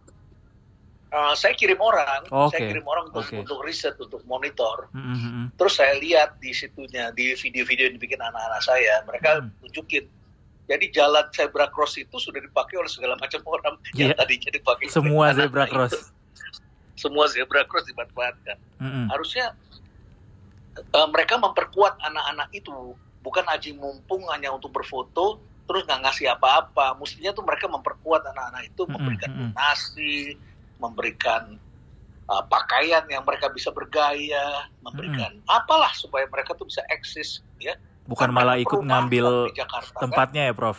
Uh, 1.07 1.33
saya 1.39 1.55
kirim 1.55 1.79
orang, 1.79 2.27
okay. 2.29 2.59
saya 2.59 2.61
kirim 2.75 2.87
orang 2.87 3.09
untuk 3.09 3.25
okay. 3.25 3.39
untuk 3.41 3.63
riset, 3.63 3.95
untuk 3.97 4.21
monitor. 4.27 4.91
Mm 4.91 5.17
-hmm. 5.17 5.45
Terus 5.55 5.79
saya 5.79 5.95
lihat 6.03 6.37
di 6.43 6.51
situnya, 6.51 7.15
di 7.15 7.33
video-video 7.39 7.89
yang 7.89 7.95
dibikin 7.97 8.19
anak-anak 8.19 8.61
saya, 8.61 9.01
mereka 9.07 9.41
mm. 9.41 9.49
tunjukin. 9.65 10.05
Jadi 10.67 10.91
jalan 10.91 11.23
zebra 11.31 11.71
cross 11.71 11.95
itu 11.95 12.19
sudah 12.19 12.43
dipakai 12.43 12.75
oleh 12.83 12.91
segala 12.91 13.15
macam 13.23 13.39
orang 13.47 13.79
yeah. 13.95 14.11
yang 14.11 14.19
tadinya 14.19 14.51
dipakai. 14.51 14.91
Semua 14.91 15.31
zebra 15.31 15.71
cross. 15.71 15.95
Itu. 15.95 16.03
Semua 17.07 17.31
zebra 17.31 17.63
cross 17.71 17.87
dimanfaatkan. 17.87 18.59
Mm 18.83 18.91
-hmm. 18.91 19.05
Harusnya 19.15 19.55
uh, 20.91 21.09
mereka 21.15 21.39
memperkuat 21.39 22.03
anak-anak 22.03 22.51
itu, 22.51 22.99
bukan 23.27 23.43
aji 23.51 23.75
mumpung 23.75 24.23
hanya 24.31 24.55
untuk 24.55 24.71
berfoto, 24.71 25.43
terus 25.67 25.83
nggak 25.83 26.07
ngasih 26.07 26.31
apa-apa. 26.39 26.95
Mestinya 27.03 27.35
tuh 27.35 27.43
mereka 27.43 27.67
memperkuat 27.67 28.23
anak-anak 28.23 28.71
itu, 28.71 28.83
memberikan 28.87 29.31
mm 29.35 29.35
-hmm. 29.35 29.51
donasi, 29.51 30.17
memberikan 30.79 31.43
uh, 32.31 32.47
pakaian 32.47 33.03
yang 33.11 33.27
mereka 33.27 33.51
bisa 33.51 33.75
bergaya, 33.75 34.71
memberikan 34.79 35.35
mm 35.35 35.43
-hmm. 35.43 35.59
apalah 35.59 35.91
supaya 35.99 36.31
mereka 36.31 36.55
tuh 36.55 36.71
bisa 36.71 36.87
eksis, 36.95 37.43
ya. 37.59 37.75
Bukan 38.07 38.31
Karena 38.31 38.39
malah 38.39 38.57
ikut 38.63 38.87
ngambil 38.87 39.51
Jakarta, 39.51 39.91
kan. 39.99 40.03
tempatnya 40.07 40.47
kan? 40.47 40.51
ya, 40.55 40.55
Prof. 40.55 40.79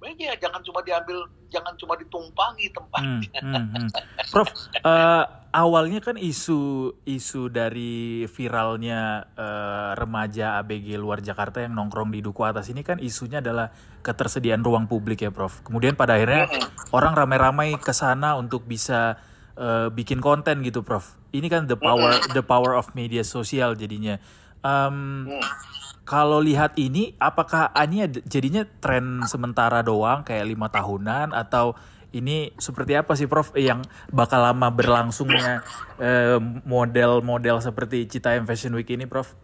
Iya, 0.00 0.32
jangan 0.36 0.60
cuma 0.64 0.80
diambil, 0.84 1.28
jangan 1.48 1.72
cuma 1.80 1.96
ditumpangi 1.96 2.68
tempatnya. 2.72 3.40
Hmm, 3.40 3.56
hmm, 3.56 3.88
hmm. 3.88 3.88
Prof, 4.32 4.48
uh, 4.84 5.24
awalnya 5.50 5.98
kan 5.98 6.14
isu 6.14 6.92
isu 7.06 7.50
dari 7.50 8.24
viralnya 8.30 9.30
uh, 9.34 9.92
remaja 9.98 10.62
ABG 10.62 10.94
luar 10.98 11.22
Jakarta 11.22 11.62
yang 11.62 11.74
nongkrong 11.74 12.14
di 12.14 12.22
Duku 12.22 12.42
Atas 12.46 12.70
ini 12.70 12.86
kan 12.86 13.02
isunya 13.02 13.42
adalah 13.42 13.70
ketersediaan 14.00 14.62
ruang 14.62 14.86
publik 14.86 15.26
ya, 15.26 15.30
Prof. 15.34 15.62
Kemudian 15.66 15.98
pada 15.98 16.16
akhirnya 16.18 16.46
hmm. 16.46 16.94
orang 16.94 17.12
ramai-ramai 17.18 17.76
ke 17.78 17.90
sana 17.90 18.38
untuk 18.38 18.64
bisa 18.64 19.18
uh, 19.58 19.90
bikin 19.90 20.22
konten 20.22 20.62
gitu, 20.62 20.86
Prof. 20.86 21.18
Ini 21.30 21.46
kan 21.50 21.66
the 21.66 21.78
power 21.78 22.14
hmm. 22.14 22.34
the 22.34 22.42
power 22.42 22.74
of 22.78 22.94
media 22.94 23.26
sosial 23.26 23.74
jadinya. 23.74 24.18
Um, 24.62 25.26
hmm 25.28 25.78
kalau 26.10 26.42
lihat 26.42 26.74
ini, 26.74 27.14
apakah 27.22 27.70
ini 27.86 28.02
jadinya 28.26 28.66
tren 28.82 29.22
sementara 29.30 29.78
doang 29.86 30.26
kayak 30.26 30.42
lima 30.42 30.66
tahunan 30.66 31.30
atau 31.30 31.78
ini 32.10 32.50
seperti 32.58 32.98
apa 32.98 33.14
sih 33.14 33.30
Prof 33.30 33.54
yang 33.54 33.82
bakal 34.10 34.42
lama 34.42 34.68
berlangsungnya 34.70 35.62
eh, 35.98 36.38
model-model 36.66 37.62
seperti 37.62 38.06
Citayam 38.10 38.44
Fashion 38.46 38.74
Week 38.74 38.88
ini 38.90 39.06
Prof? 39.06 39.34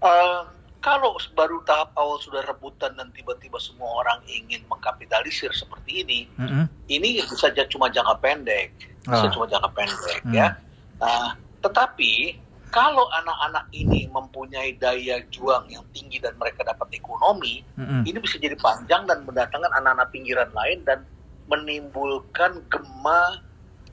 Uh, 0.00 0.44
kalau 0.84 1.18
baru 1.34 1.58
tahap 1.66 1.90
awal 1.98 2.20
sudah 2.22 2.46
rebutan 2.46 2.94
dan 2.94 3.10
tiba-tiba 3.10 3.58
semua 3.58 4.06
orang 4.06 4.22
ingin 4.30 4.62
mengkapitalisir 4.70 5.50
seperti 5.50 6.06
ini, 6.06 6.20
mm 6.38 6.46
-hmm. 6.46 6.64
ini 6.86 7.18
saja 7.26 7.66
cuma 7.66 7.90
jangka 7.90 8.22
pendek, 8.22 8.70
bisa 9.02 9.26
oh. 9.26 9.32
cuma 9.34 9.46
jangka 9.50 9.70
pendek 9.74 10.20
mm. 10.22 10.34
ya. 10.36 10.54
Uh, 11.02 11.34
tetapi 11.64 12.38
kalau 12.70 13.08
anak-anak 13.08 13.72
ini 13.72 14.04
mempunyai 14.10 14.76
daya 14.76 15.22
juang 15.32 15.64
yang 15.72 15.80
tinggi 15.96 16.20
dan 16.20 16.36
mereka 16.36 16.60
dapat 16.66 16.92
ekonomi, 16.92 17.64
mm-hmm. 17.78 18.04
ini 18.04 18.18
bisa 18.20 18.36
jadi 18.36 18.52
panjang 18.58 19.08
dan 19.08 19.24
mendatangkan 19.24 19.72
anak-anak 19.80 20.12
pinggiran 20.12 20.50
lain 20.52 20.84
dan 20.84 21.00
menimbulkan 21.46 22.62
gema 22.70 23.42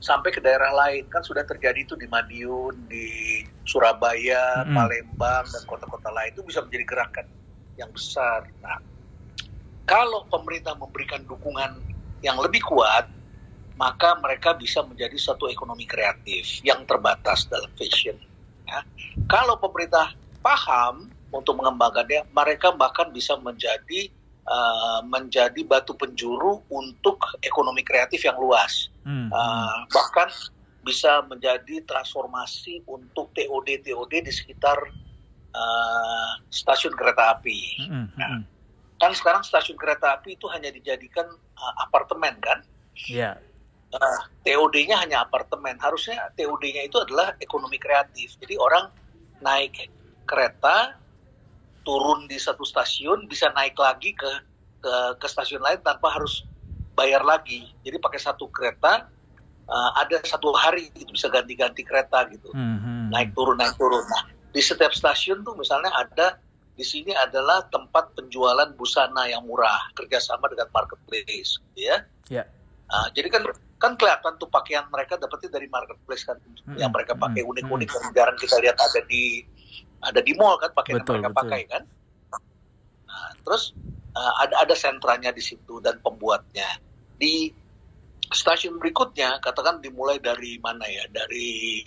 sampai 0.02 0.30
ke 0.34 0.40
daerah 0.42 0.70
lain. 0.74 1.06
Kan 1.08 1.22
sudah 1.24 1.46
terjadi 1.46 1.86
itu 1.86 1.94
di 1.96 2.06
Madiun, 2.10 2.86
di 2.90 3.40
Surabaya, 3.64 4.62
mm-hmm. 4.62 4.76
Palembang 4.76 5.44
dan 5.48 5.62
kota-kota 5.64 6.10
lain 6.12 6.30
itu 6.34 6.42
bisa 6.44 6.60
menjadi 6.60 6.84
gerakan 6.84 7.26
yang 7.80 7.90
besar. 7.90 8.46
Nah, 8.60 8.78
kalau 9.88 10.28
pemerintah 10.28 10.76
memberikan 10.76 11.24
dukungan 11.24 11.80
yang 12.20 12.36
lebih 12.40 12.62
kuat, 12.64 13.08
maka 13.74 14.16
mereka 14.22 14.54
bisa 14.54 14.84
menjadi 14.86 15.18
satu 15.18 15.50
ekonomi 15.50 15.84
kreatif 15.84 16.62
yang 16.62 16.86
terbatas 16.86 17.50
dalam 17.50 17.68
fashion 17.74 18.14
Ya. 18.64 18.80
Kalau 19.28 19.60
pemerintah 19.60 20.16
paham 20.40 21.12
untuk 21.28 21.60
mengembangkannya, 21.60 22.28
mereka 22.32 22.72
bahkan 22.72 23.12
bisa 23.12 23.36
menjadi 23.36 24.08
uh, 24.48 25.00
menjadi 25.04 25.60
batu 25.66 25.92
penjuru 25.96 26.62
untuk 26.70 27.20
ekonomi 27.44 27.84
kreatif 27.84 28.24
yang 28.24 28.38
luas. 28.38 28.92
Hmm. 29.04 29.28
Uh, 29.28 29.84
bahkan 29.92 30.30
bisa 30.84 31.24
menjadi 31.24 31.80
transformasi 31.88 32.84
untuk 32.84 33.32
TOD 33.32 33.80
TOD 33.84 34.12
di 34.20 34.32
sekitar 34.32 34.76
uh, 35.56 36.32
stasiun 36.52 36.92
kereta 36.92 37.40
api. 37.40 37.88
Hmm. 37.88 38.08
Nah, 38.16 38.44
kan 39.00 39.12
sekarang 39.16 39.42
stasiun 39.44 39.80
kereta 39.80 40.20
api 40.20 40.36
itu 40.36 40.44
hanya 40.52 40.68
dijadikan 40.68 41.26
uh, 41.56 41.74
apartemen 41.80 42.36
kan? 42.40 42.60
Iya. 43.08 43.36
Yeah 43.40 43.54
uh, 43.94 44.20
TOD-nya 44.42 44.98
hanya 45.02 45.22
apartemen. 45.26 45.78
Harusnya 45.78 46.30
TOD-nya 46.34 46.86
itu 46.86 46.98
adalah 46.98 47.34
ekonomi 47.38 47.78
kreatif. 47.78 48.34
Jadi 48.38 48.58
orang 48.58 48.90
naik 49.42 49.90
kereta, 50.26 50.98
turun 51.84 52.26
di 52.26 52.40
satu 52.40 52.64
stasiun, 52.64 53.28
bisa 53.30 53.52
naik 53.52 53.76
lagi 53.78 54.16
ke 54.16 54.30
ke, 54.80 54.94
ke 55.20 55.26
stasiun 55.28 55.62
lain 55.64 55.80
tanpa 55.80 56.12
harus 56.12 56.44
bayar 56.96 57.24
lagi. 57.24 57.68
Jadi 57.84 57.96
pakai 58.00 58.20
satu 58.20 58.48
kereta, 58.48 59.08
uh, 59.68 59.90
ada 60.00 60.20
satu 60.24 60.52
hari 60.52 60.92
itu 60.96 61.08
bisa 61.12 61.28
ganti-ganti 61.32 61.84
kereta 61.84 62.24
gitu, 62.32 62.52
hmm, 62.52 63.12
naik 63.12 63.32
turun 63.36 63.56
naik 63.60 63.76
turun. 63.76 64.04
Nah 64.04 64.34
di 64.54 64.62
setiap 64.62 64.94
stasiun 64.94 65.42
tuh 65.42 65.58
misalnya 65.58 65.90
ada 65.90 66.38
di 66.74 66.82
sini 66.86 67.14
adalah 67.14 67.66
tempat 67.70 68.14
penjualan 68.18 68.70
busana 68.74 69.26
yang 69.30 69.46
murah 69.46 69.90
kerjasama 69.94 70.50
dengan 70.50 70.70
marketplace, 70.74 71.62
ya. 71.74 72.02
Yeah. 72.30 72.46
Uh, 72.90 73.10
jadi 73.14 73.30
kan 73.30 73.42
kan 73.78 73.92
kelihatan 74.00 74.38
tuh 74.38 74.48
pakaian 74.48 74.86
mereka 74.88 75.18
dapetnya 75.18 75.60
dari 75.60 75.68
marketplace 75.68 76.24
kan 76.24 76.40
hmm, 76.40 76.78
yang 76.78 76.88
mereka 76.88 77.12
pakai 77.18 77.42
hmm, 77.44 77.50
unik-unik 77.52 77.88
hmm. 77.90 77.96
yang 78.00 78.06
jarang 78.16 78.38
kita 78.40 78.56
lihat 78.64 78.76
ada 78.80 79.00
di 79.04 79.44
ada 80.04 80.20
di 80.20 80.32
mall 80.36 80.60
kan 80.60 80.70
pakaian 80.76 81.00
betul, 81.00 81.16
yang 81.16 81.24
mereka 81.24 81.30
betul. 81.32 81.40
pakai 81.40 81.62
kan? 81.66 81.82
Nah, 83.08 83.30
terus 83.40 83.72
uh, 84.14 84.34
ada 84.44 84.54
ada 84.62 84.74
sentranya 84.76 85.30
di 85.32 85.40
situ 85.40 85.80
dan 85.80 85.98
pembuatnya. 86.04 86.68
Di 87.16 87.48
stasiun 88.28 88.76
berikutnya 88.76 89.40
katakan 89.40 89.80
dimulai 89.80 90.20
dari 90.20 90.60
mana 90.60 90.84
ya? 90.86 91.08
Dari 91.08 91.82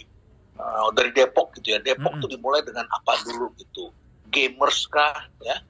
uh, 0.58 0.90
dari 0.92 1.12
Depok 1.14 1.56
gitu 1.62 1.78
ya. 1.78 1.80
Depok 1.80 2.18
hmm. 2.18 2.22
tuh 2.26 2.30
dimulai 2.34 2.62
dengan 2.66 2.90
apa 2.90 3.22
dulu 3.24 3.54
gitu? 3.62 3.94
Gamers 4.28 4.90
kah 4.90 5.30
ya? 5.46 5.62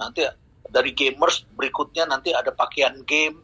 Nanti 0.00 0.24
dari 0.70 0.94
gamers 0.94 1.44
berikutnya 1.54 2.06
nanti 2.06 2.30
ada 2.30 2.54
pakaian 2.54 2.96
game 3.04 3.38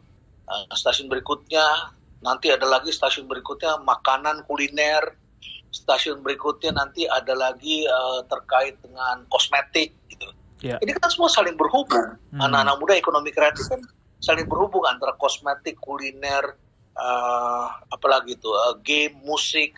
uh, 0.49 0.65
stasiun 0.73 1.07
berikutnya. 1.07 1.93
Nanti 2.17 2.49
ada 2.49 2.65
lagi 2.65 2.89
stasiun 2.89 3.29
berikutnya 3.29 3.77
makanan 3.77 4.49
kuliner 4.49 5.26
stasiun 5.71 6.23
berikutnya 6.23 6.73
nanti 6.73 7.05
ada 7.05 7.33
lagi 7.35 7.83
uh, 7.85 8.23
terkait 8.25 8.79
dengan 8.79 9.23
kosmetik 9.27 9.93
gitu 10.09 10.27
yeah. 10.63 10.79
ini 10.81 10.95
kan 10.95 11.11
semua 11.11 11.29
saling 11.29 11.55
berhubung 11.59 12.17
hmm. 12.33 12.41
anak-anak 12.41 12.75
muda 12.79 12.93
ekonomi 12.95 13.29
kreatif 13.31 13.67
kan 13.67 13.81
saling 14.17 14.47
berhubung 14.49 14.83
antara 14.89 15.13
kosmetik 15.19 15.77
kuliner 15.77 16.57
uh, 16.97 17.67
apalagi 17.93 18.39
itu 18.39 18.49
uh, 18.49 18.75
game 18.81 19.17
musik 19.21 19.77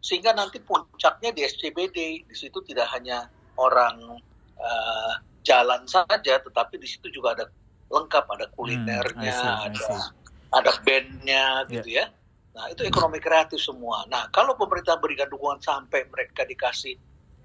sehingga 0.00 0.32
nanti 0.32 0.62
puncaknya 0.62 1.34
di 1.34 1.42
SCBD 1.44 1.98
di 2.24 2.36
situ 2.36 2.62
tidak 2.62 2.86
hanya 2.94 3.26
orang 3.58 4.22
uh, 4.56 5.12
jalan 5.42 5.82
saja 5.86 6.38
tetapi 6.40 6.78
di 6.78 6.88
situ 6.88 7.10
juga 7.10 7.34
ada 7.34 7.46
lengkap 7.86 8.24
ada 8.34 8.46
kulinernya 8.54 9.34
hmm, 9.34 9.70
I 9.70 9.74
see, 9.74 9.74
I 9.74 9.74
see. 9.74 9.94
ada 9.94 9.96
ada 10.56 10.72
bandnya 10.82 11.66
gitu 11.68 11.90
ya. 12.02 12.06
Nah 12.56 12.72
itu 12.72 12.88
ekonomi 12.88 13.20
kreatif 13.20 13.60
semua. 13.60 14.08
Nah 14.08 14.32
kalau 14.32 14.56
pemerintah 14.56 14.96
berikan 14.96 15.28
dukungan 15.28 15.60
sampai 15.60 16.08
mereka 16.08 16.48
dikasih 16.48 16.96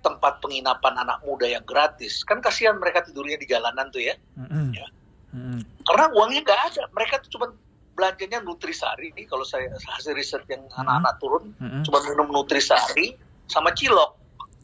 tempat 0.01 0.39
penginapan 0.39 1.03
anak 1.03 1.19
muda 1.27 1.45
yang 1.45 1.67
gratis, 1.67 2.23
kan 2.23 2.39
kasihan 2.39 2.79
mereka 2.79 3.03
tidurnya 3.03 3.35
di 3.37 3.45
jalanan 3.45 3.91
tuh 3.91 4.01
ya. 4.01 4.15
Mm-mm. 4.39 4.71
Ya. 4.73 4.87
Mm-mm. 5.35 5.61
Karena 5.85 6.05
uangnya 6.15 6.41
nggak 6.47 6.61
ada, 6.73 6.83
mereka 6.95 7.19
tuh 7.21 7.37
cuma 7.37 7.51
belanjanya 7.91 8.39
nutrisari 8.39 9.11
nih 9.13 9.27
kalau 9.27 9.43
saya 9.43 9.67
hasil 9.75 10.15
riset 10.15 10.47
yang 10.47 10.63
anak-anak 10.79 11.19
turun 11.19 11.51
Mm-mm. 11.59 11.83
cuma 11.83 11.99
minum 12.07 12.31
nutrisari 12.31 13.19
sama 13.51 13.75
cilok. 13.75 14.15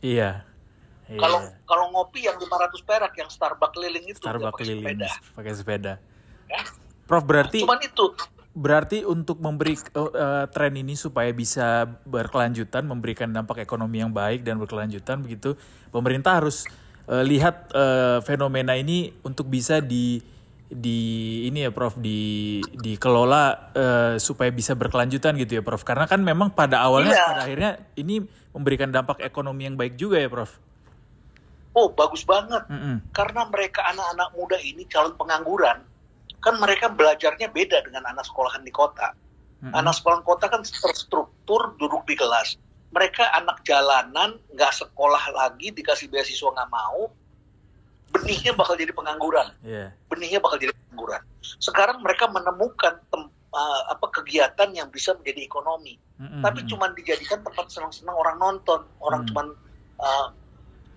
Iya. 0.02 0.48
Iya. 1.08 1.20
Kalau 1.24 1.40
kalau 1.68 1.86
ngopi 1.92 2.28
yang 2.28 2.36
500 2.40 2.84
perak 2.84 3.14
yang 3.16 3.30
Starbucks 3.32 3.76
keliling 3.76 4.06
itu 4.08 4.20
Starbucks 4.20 4.60
pakai 4.60 4.64
keliling 4.64 4.84
sepeda. 4.84 5.10
pakai 5.36 5.54
sepeda. 5.54 5.94
Ya. 6.48 6.62
Prof 7.08 7.24
berarti 7.24 7.64
Cuman 7.64 7.80
itu. 7.84 8.06
Berarti 8.58 9.06
untuk 9.06 9.38
memberi 9.38 9.78
eh, 9.78 10.46
tren 10.50 10.74
ini 10.74 10.98
supaya 10.98 11.30
bisa 11.30 11.86
berkelanjutan, 12.10 12.90
memberikan 12.90 13.30
dampak 13.30 13.62
ekonomi 13.62 14.02
yang 14.02 14.10
baik 14.10 14.42
dan 14.42 14.58
berkelanjutan 14.58 15.22
begitu, 15.22 15.54
pemerintah 15.94 16.42
harus 16.42 16.66
eh, 17.06 17.22
lihat 17.22 17.70
eh, 17.78 18.18
fenomena 18.26 18.74
ini 18.74 19.14
untuk 19.22 19.46
bisa 19.46 19.78
di 19.78 20.18
di 20.68 21.00
ini 21.48 21.64
ya 21.64 21.72
Prof 21.72 21.96
di 21.96 22.60
dikelola 22.76 23.72
eh, 23.72 24.14
supaya 24.20 24.52
bisa 24.52 24.74
berkelanjutan 24.74 25.38
gitu 25.38 25.62
ya 25.62 25.64
Prof. 25.64 25.86
Karena 25.86 26.10
kan 26.10 26.20
memang 26.20 26.50
pada 26.52 26.82
awalnya 26.82 27.14
Iya. 27.14 27.26
pada 27.30 27.42
akhirnya 27.46 27.72
ini 27.96 28.26
memberikan 28.52 28.90
dampak 28.90 29.22
ekonomi 29.22 29.70
yang 29.70 29.78
baik 29.78 29.96
juga 29.96 30.18
ya 30.18 30.28
Prof. 30.28 30.58
Oh 31.78 31.94
bagus 31.94 32.26
banget. 32.26 32.66
Mm-mm. 32.74 33.06
Karena 33.14 33.46
mereka 33.46 33.86
anak-anak 33.86 34.30
muda 34.34 34.58
ini 34.60 34.82
calon 34.90 35.14
pengangguran, 35.14 35.78
kan 36.44 36.56
mereka 36.62 36.88
belajarnya 36.92 37.50
beda 37.50 37.84
dengan 37.86 38.06
anak 38.08 38.26
sekolahan 38.26 38.62
di 38.62 38.74
kota. 38.74 39.14
Mm-mm. 39.62 39.74
Anak 39.74 39.98
sekolahan 39.98 40.22
kota 40.22 40.46
kan 40.48 40.62
terstruktur 40.62 41.74
duduk 41.82 42.06
di 42.06 42.14
kelas. 42.14 42.62
Mereka 42.94 43.36
anak 43.36 43.66
jalanan, 43.68 44.40
nggak 44.54 44.74
sekolah 44.74 45.34
lagi, 45.34 45.74
dikasih 45.74 46.08
beasiswa 46.08 46.54
nggak 46.54 46.72
mau, 46.72 47.12
benihnya 48.14 48.56
bakal 48.56 48.80
jadi 48.80 48.94
pengangguran. 48.96 49.52
Iya. 49.66 49.92
Benihnya 50.08 50.40
bakal 50.40 50.62
jadi 50.62 50.72
pengangguran. 50.72 51.22
Sekarang 51.42 52.00
mereka 52.00 52.32
menemukan 52.32 53.02
tem- 53.12 53.34
uh, 53.52 53.82
apa 53.92 54.08
kegiatan 54.22 54.70
yang 54.72 54.88
bisa 54.88 55.18
menjadi 55.20 55.44
ekonomi. 55.44 56.00
Mm-mm. 56.22 56.42
Tapi 56.46 56.64
cuma 56.70 56.90
dijadikan 56.94 57.44
tempat 57.44 57.68
senang-senang 57.70 58.16
orang 58.16 58.38
nonton. 58.40 58.86
Orang 59.04 59.26
Hmm. 59.26 59.30
cuman 59.34 59.48
uh, 60.00 60.28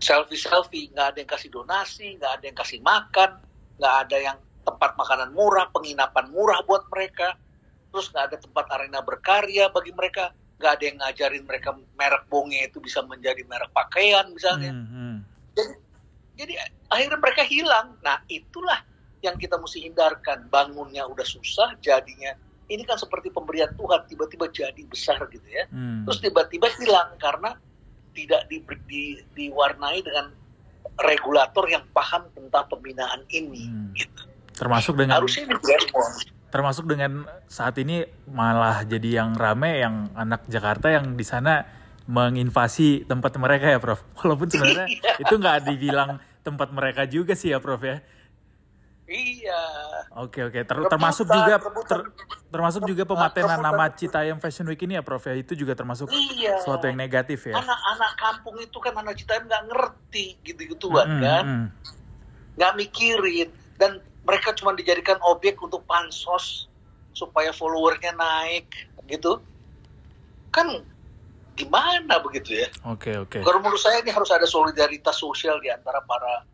selfie-selfie, 0.00 0.92
nggak 0.96 1.06
ada 1.12 1.18
yang 1.20 1.30
kasih 1.30 1.50
donasi, 1.52 2.16
nggak 2.16 2.32
ada 2.40 2.44
yang 2.48 2.56
kasih 2.56 2.78
makan, 2.80 3.30
nggak 3.76 3.94
ada 4.06 4.16
yang 4.16 4.38
tempat 4.70 4.94
makanan 4.94 5.30
murah, 5.34 5.66
penginapan 5.74 6.26
murah 6.30 6.62
buat 6.62 6.86
mereka, 6.88 7.34
terus 7.90 8.06
nggak 8.14 8.24
ada 8.30 8.36
tempat 8.38 8.64
arena 8.78 9.02
berkarya 9.02 9.66
bagi 9.74 9.90
mereka, 9.90 10.30
nggak 10.62 10.72
ada 10.78 10.84
yang 10.86 10.96
ngajarin 11.02 11.44
mereka 11.44 11.74
merek 11.98 12.24
bonge 12.30 12.60
itu 12.62 12.78
bisa 12.78 13.02
menjadi 13.02 13.42
merek 13.50 13.74
pakaian 13.74 14.30
misalnya. 14.30 14.70
Hmm, 14.70 14.86
hmm. 14.86 15.16
Jadi, 15.58 15.72
jadi 16.38 16.52
akhirnya 16.86 17.18
mereka 17.18 17.42
hilang. 17.42 17.98
Nah 18.00 18.22
itulah 18.30 18.78
yang 19.20 19.34
kita 19.36 19.58
mesti 19.58 19.84
hindarkan. 19.84 20.46
Bangunnya 20.46 21.04
udah 21.10 21.26
susah, 21.26 21.74
jadinya 21.82 22.30
ini 22.70 22.86
kan 22.86 22.94
seperti 22.94 23.34
pemberian 23.34 23.74
Tuhan 23.74 24.06
tiba-tiba 24.06 24.46
jadi 24.54 24.82
besar 24.86 25.26
gitu 25.26 25.42
ya 25.50 25.66
Hmm. 25.74 26.06
terus 26.06 26.22
tiba-tiba 26.22 26.70
hilang 26.78 27.18
karena 27.18 27.58
tidak 28.14 28.46
di, 28.46 28.62
di- 28.86 29.18
diwarnai 29.34 29.98
dengan 30.06 30.30
regulator 30.98 31.64
yang 31.70 31.86
paham 31.94 32.28
tentang 32.34 32.66
pembinaan 32.68 33.22
ini. 33.32 33.64
Hmm. 33.66 33.90
Gitu. 33.96 34.22
Termasuk 34.60 34.94
dengan 34.94 35.16
Harusnya 35.16 35.48
termasuk 36.50 36.84
dengan 36.84 37.24
saat 37.46 37.78
ini 37.78 38.02
malah 38.26 38.82
jadi 38.82 39.22
yang 39.22 39.32
rame 39.32 39.80
yang 39.80 40.12
anak 40.12 40.44
Jakarta 40.44 40.90
yang 40.90 41.14
di 41.14 41.22
sana 41.22 41.64
menginvasi 42.04 43.06
tempat 43.06 43.32
mereka 43.36 43.66
ya 43.66 43.78
Prof. 43.78 44.02
Walaupun 44.20 44.46
sebenarnya 44.46 44.84
Iya. 44.84 45.12
itu 45.18 45.34
nggak 45.34 45.58
dibilang 45.64 46.10
tempat 46.40 46.68
mereka 46.70 47.06
juga 47.06 47.32
sih 47.32 47.48
ya 47.48 47.58
Prof 47.58 47.80
ya. 47.80 48.02
Iya. 49.06 49.62
Oke 50.16 50.42
oke 50.44 50.60
Ter- 50.60 50.70
Rebutan, 50.70 50.90
termasuk 50.92 51.26
juga 51.26 51.54
rebutan. 51.56 51.86
ter- 51.88 52.06
termasuk 52.48 52.82
juga 52.84 53.02
pematenan 53.04 53.58
nama 53.58 53.90
Citayam 53.90 54.38
Fashion 54.38 54.66
Week 54.66 54.78
ini 54.80 54.94
ya 54.94 55.02
Prof 55.02 55.22
ya 55.24 55.34
itu 55.34 55.54
juga 55.54 55.74
termasuk 55.74 56.10
Iya. 56.10 56.58
sesuatu 56.58 56.86
yang 56.86 56.94
negatif 56.94 57.46
ya. 57.46 57.54
Anak-anak 57.56 58.12
kampung 58.16 58.58
itu 58.58 58.76
kan 58.76 58.92
anak 58.92 59.14
Citayam 59.14 59.46
nggak 59.46 59.64
ngerti 59.66 60.38
gitu-gituan 60.42 61.06
Mm, 61.08 61.20
kan, 61.20 61.44
mm. 61.44 61.66
nggak 62.54 62.72
mikirin 62.76 63.48
dan 63.76 63.98
mereka 64.24 64.52
cuma 64.56 64.76
dijadikan 64.76 65.16
objek 65.24 65.56
untuk 65.60 65.84
pansos 65.88 66.68
supaya 67.16 67.50
followernya 67.50 68.14
naik 68.14 68.68
gitu. 69.10 69.40
Kan 70.54 70.84
gimana 71.58 72.22
begitu 72.22 72.64
ya? 72.64 72.68
Oke 72.86 73.16
oke. 73.16 73.42
Kalau 73.42 73.58
menurut 73.60 73.80
saya 73.80 74.00
ini 74.00 74.10
harus 74.12 74.30
ada 74.32 74.46
solidaritas 74.46 75.18
sosial 75.18 75.58
di 75.60 75.68
antara 75.68 76.00
para 76.04 76.46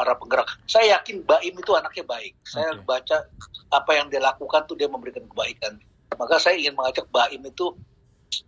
para 0.00 0.16
penggerak. 0.16 0.48
Saya 0.64 0.96
yakin 0.98 1.26
Baim 1.26 1.54
itu 1.54 1.72
anaknya 1.76 2.04
baik. 2.06 2.32
Saya 2.46 2.72
Oke. 2.72 2.88
baca 2.88 3.26
apa 3.68 3.90
yang 3.92 4.08
dia 4.08 4.22
lakukan 4.22 4.64
tuh 4.64 4.78
dia 4.78 4.88
memberikan 4.88 5.26
kebaikan. 5.28 5.76
Maka 6.16 6.40
saya 6.40 6.56
ingin 6.56 6.72
mengajak 6.72 7.04
Baim 7.12 7.42
itu 7.44 7.76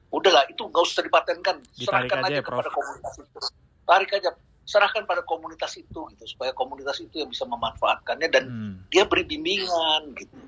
udahlah 0.08 0.48
itu 0.48 0.62
nggak 0.64 0.82
usah 0.82 1.04
dipatenkan. 1.04 1.60
Ditarik 1.76 2.08
Serahkan 2.08 2.18
aja 2.24 2.28
aja, 2.28 2.36
ya, 2.38 2.42
Prof. 2.42 2.56
kepada 2.56 2.70
komunitas 2.72 3.14
itu. 3.20 3.38
Tarik 3.82 4.10
aja, 4.14 4.30
serahkan 4.62 5.02
pada 5.04 5.26
komunitas 5.26 5.74
itu 5.74 6.06
gitu 6.14 6.24
supaya 6.26 6.54
komunitas 6.54 7.02
itu 7.02 7.18
yang 7.18 7.30
bisa 7.30 7.42
memanfaatkannya 7.44 8.28
dan 8.30 8.44
Hmm. 8.46 8.74
dia 8.88 9.02
beri 9.02 9.26
bimbingan 9.26 10.14
gitu. 10.14 10.38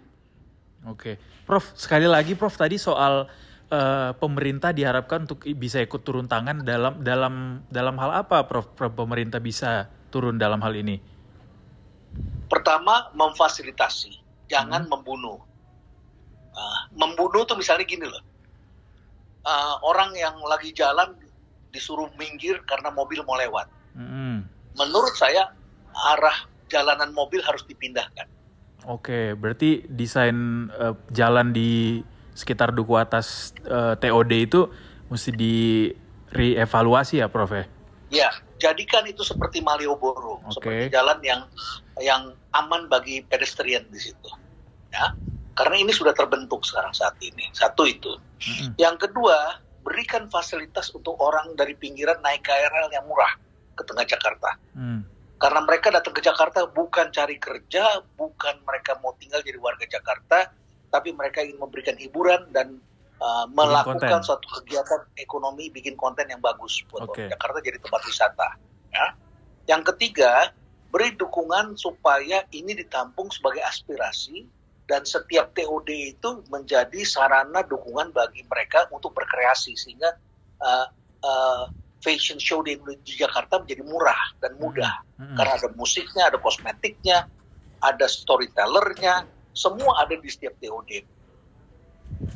Oke, 0.85 1.17
Prof. 1.49 1.73
Sekali 1.75 2.05
lagi, 2.05 2.37
Prof. 2.37 2.55
Tadi 2.55 2.77
soal 2.77 3.27
eh, 3.73 4.13
pemerintah 4.21 4.71
diharapkan 4.71 5.25
untuk 5.25 5.43
bisa 5.57 5.81
ikut 5.81 6.05
turun 6.05 6.29
tangan 6.29 6.63
dalam 6.63 7.01
dalam 7.01 7.65
dalam 7.73 7.97
hal 7.99 8.23
apa, 8.23 8.45
Prof? 8.47 8.71
Prof, 8.77 8.93
Pemerintah 8.93 9.41
bisa 9.41 9.89
turun 10.13 10.37
dalam 10.39 10.61
hal 10.63 10.77
ini. 10.77 11.01
Pertama 12.47 13.11
memfasilitasi, 13.17 14.47
jangan 14.47 14.87
membunuh. 14.87 15.41
Ah, 16.55 16.87
membunuh 16.95 17.43
tuh 17.43 17.59
misalnya 17.59 17.83
gini 17.83 18.07
loh, 18.07 18.23
Ah, 19.45 19.77
orang 19.85 20.15
yang 20.15 20.39
lagi 20.47 20.71
jalan 20.71 21.19
disuruh 21.75 22.09
minggir 22.15 22.63
karena 22.65 22.89
mobil 22.95 23.21
mau 23.27 23.35
lewat. 23.35 23.67
Mm-mm. 23.95 24.45
Menurut 24.75 25.15
saya 25.15 25.55
arah 25.95 26.51
jalanan 26.67 27.15
mobil 27.15 27.39
harus 27.47 27.63
dipindahkan. 27.65 28.27
Oke, 28.85 29.33
berarti 29.39 29.87
desain 29.89 30.69
eh, 30.69 30.95
jalan 31.15 31.55
di 31.55 32.03
sekitar 32.35 32.75
duku 32.75 32.99
atas 32.99 33.57
eh, 33.65 33.95
TOD 33.97 34.33
itu 34.35 34.61
mesti 35.09 35.31
di 35.33 35.89
reevaluasi 36.35 37.23
ya, 37.23 37.31
Prof? 37.31 37.55
Ya? 37.55 37.65
Ya, 38.13 38.31
jadikan 38.61 39.07
itu 39.09 39.25
seperti 39.25 39.65
Malioboro, 39.65 40.43
Oke. 40.45 40.59
seperti 40.59 40.85
jalan 40.93 41.19
yang 41.25 41.41
yang 42.03 42.23
aman 42.53 42.91
bagi 42.91 43.25
pedestrian 43.25 43.87
di 43.89 43.99
situ. 44.03 44.31
Ya, 44.93 45.15
karena 45.57 45.81
ini 45.81 45.91
sudah 45.95 46.13
terbentuk 46.13 46.67
sekarang 46.67 46.93
saat 46.93 47.17
ini. 47.23 47.49
Satu 47.55 47.87
itu. 47.89 48.13
Mm-mm. 48.45 48.77
Yang 48.77 49.09
kedua, 49.09 49.63
berikan 49.81 50.29
fasilitas 50.29 50.93
untuk 50.93 51.17
orang 51.23 51.57
dari 51.57 51.73
pinggiran 51.79 52.21
naik 52.21 52.45
KRL 52.45 52.93
yang 52.93 53.07
murah 53.09 53.33
tengah 53.95 54.07
Jakarta. 54.11 54.51
Hmm. 54.75 55.07
Karena 55.39 55.61
mereka 55.63 55.95
datang 55.95 56.15
ke 56.15 56.23
Jakarta 56.25 56.67
bukan 56.67 57.15
cari 57.15 57.39
kerja, 57.39 58.03
bukan 58.19 58.59
mereka 58.67 58.99
mau 58.99 59.15
tinggal 59.15 59.39
jadi 59.47 59.59
warga 59.63 59.87
Jakarta, 59.87 60.51
tapi 60.91 61.15
mereka 61.15 61.47
ingin 61.47 61.63
memberikan 61.63 61.95
hiburan 61.95 62.51
dan 62.51 62.83
uh, 63.23 63.47
melakukan 63.51 64.03
konten. 64.03 64.27
suatu 64.27 64.47
kegiatan 64.63 65.07
ekonomi, 65.19 65.71
bikin 65.71 65.95
konten 65.95 66.27
yang 66.27 66.43
bagus 66.43 66.83
buat 66.91 67.07
orang 67.07 67.31
Jakarta 67.31 67.59
jadi 67.63 67.79
tempat 67.79 68.03
wisata. 68.07 68.49
Ya. 68.95 69.07
Yang 69.71 69.95
ketiga, 69.95 70.55
beri 70.95 71.15
dukungan 71.19 71.75
supaya 71.75 72.47
ini 72.55 72.79
ditampung 72.79 73.31
sebagai 73.35 73.63
aspirasi 73.67 74.47
dan 74.85 75.03
setiap 75.03 75.51
TOD 75.57 76.15
itu 76.15 76.45
menjadi 76.53 77.01
sarana 77.03 77.65
dukungan 77.65 78.13
bagi 78.13 78.45
mereka 78.47 78.87
untuk 78.93 79.17
berkreasi 79.17 79.73
sehingga 79.75 80.15
uh, 80.61 80.87
uh, 81.25 81.65
fashion 82.05 82.37
show 82.37 82.61
di, 82.61 82.77
di 83.01 83.17
Jakarta 83.17 83.65
menjadi 83.65 83.81
murah 83.89 84.21
dan 84.45 84.61
mudah 84.61 84.93
Mm-mm. 85.17 85.41
karena 85.41 85.53
ada 85.57 85.69
musiknya, 85.73 86.29
ada 86.29 86.37
kosmetiknya, 86.37 87.25
ada 87.81 88.05
storytellernya, 88.05 89.25
semua 89.57 90.05
ada 90.05 90.13
di 90.13 90.29
setiap 90.29 90.53
TOD. 90.61 91.01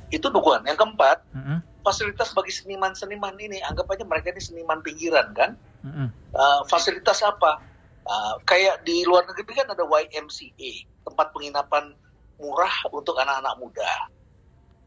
Itu 0.08 0.32
dukungan. 0.32 0.64
Yang 0.64 0.78
keempat, 0.80 1.18
Mm-mm. 1.36 1.58
fasilitas 1.84 2.32
bagi 2.32 2.56
seniman-seniman 2.56 3.36
ini, 3.36 3.60
anggap 3.60 3.92
aja 3.92 4.08
mereka 4.08 4.32
ini 4.32 4.40
seniman 4.40 4.80
pinggiran 4.80 5.36
kan. 5.36 5.52
Mm-mm. 5.84 6.08
Uh, 6.32 6.64
fasilitas 6.72 7.20
apa? 7.20 7.60
Uh, 8.08 8.40
kayak 8.48 8.80
di 8.88 9.04
luar 9.04 9.28
negeri 9.28 9.52
kan 9.52 9.68
ada 9.68 9.84
YMCA, 9.84 10.72
tempat 11.04 11.28
penginapan 11.36 11.92
murah 12.40 12.72
untuk 12.88 13.20
anak-anak 13.20 13.54
muda. 13.60 13.92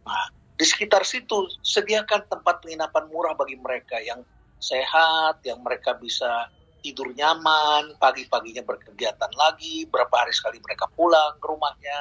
Nah, 0.10 0.26
di 0.58 0.66
sekitar 0.66 1.06
situ 1.06 1.46
sediakan 1.62 2.26
tempat 2.26 2.66
penginapan 2.66 3.06
murah 3.14 3.38
bagi 3.38 3.58
mereka 3.62 4.02
yang 4.02 4.26
sehat, 4.62 5.42
yang 5.44 5.60
mereka 5.66 5.98
bisa 5.98 6.48
tidur 6.82 7.14
nyaman, 7.14 7.98
pagi-paginya 8.02 8.66
berkegiatan 8.66 9.30
lagi, 9.38 9.86
berapa 9.86 10.12
hari 10.14 10.34
sekali 10.34 10.58
mereka 10.62 10.90
pulang 10.90 11.38
ke 11.38 11.46
rumahnya. 11.46 12.00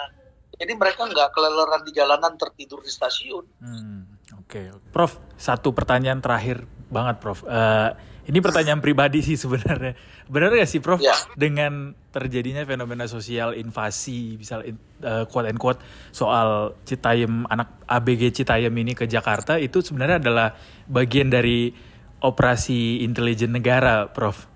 Jadi 0.60 0.72
mereka 0.76 1.08
nggak 1.08 1.32
keleleran 1.32 1.82
di 1.84 1.92
jalanan 1.96 2.36
tertidur 2.36 2.84
di 2.84 2.92
stasiun. 2.92 3.44
Hmm, 3.60 4.20
Oke, 4.40 4.68
okay. 4.70 4.92
Prof. 4.92 5.16
Satu 5.40 5.72
pertanyaan 5.72 6.20
terakhir 6.20 6.64
banget, 6.92 7.16
Prof. 7.20 7.44
Uh, 7.48 7.96
ini 8.28 8.38
pertanyaan 8.38 8.78
pribadi 8.78 9.24
sih 9.24 9.34
sebenarnya. 9.34 9.96
Benar 10.28 10.54
gak 10.54 10.68
sih, 10.70 10.78
Prof? 10.78 11.00
Ya. 11.02 11.16
Dengan 11.34 11.96
terjadinya 12.12 12.62
fenomena 12.62 13.08
sosial 13.10 13.56
invasi, 13.56 14.36
misal 14.36 14.62
uh, 15.02 15.24
quote 15.26 15.48
and 15.48 15.58
quote 15.58 15.80
soal 16.12 16.78
Citayam 16.84 17.48
anak 17.48 17.82
ABG 17.88 18.42
Citayam 18.42 18.70
ini 18.76 18.94
ke 18.94 19.08
Jakarta 19.08 19.58
itu 19.58 19.82
sebenarnya 19.82 20.22
adalah 20.22 20.54
bagian 20.86 21.26
dari 21.32 21.89
operasi 22.20 23.04
intelijen 23.04 23.52
negara, 23.52 24.08
Prof. 24.12 24.46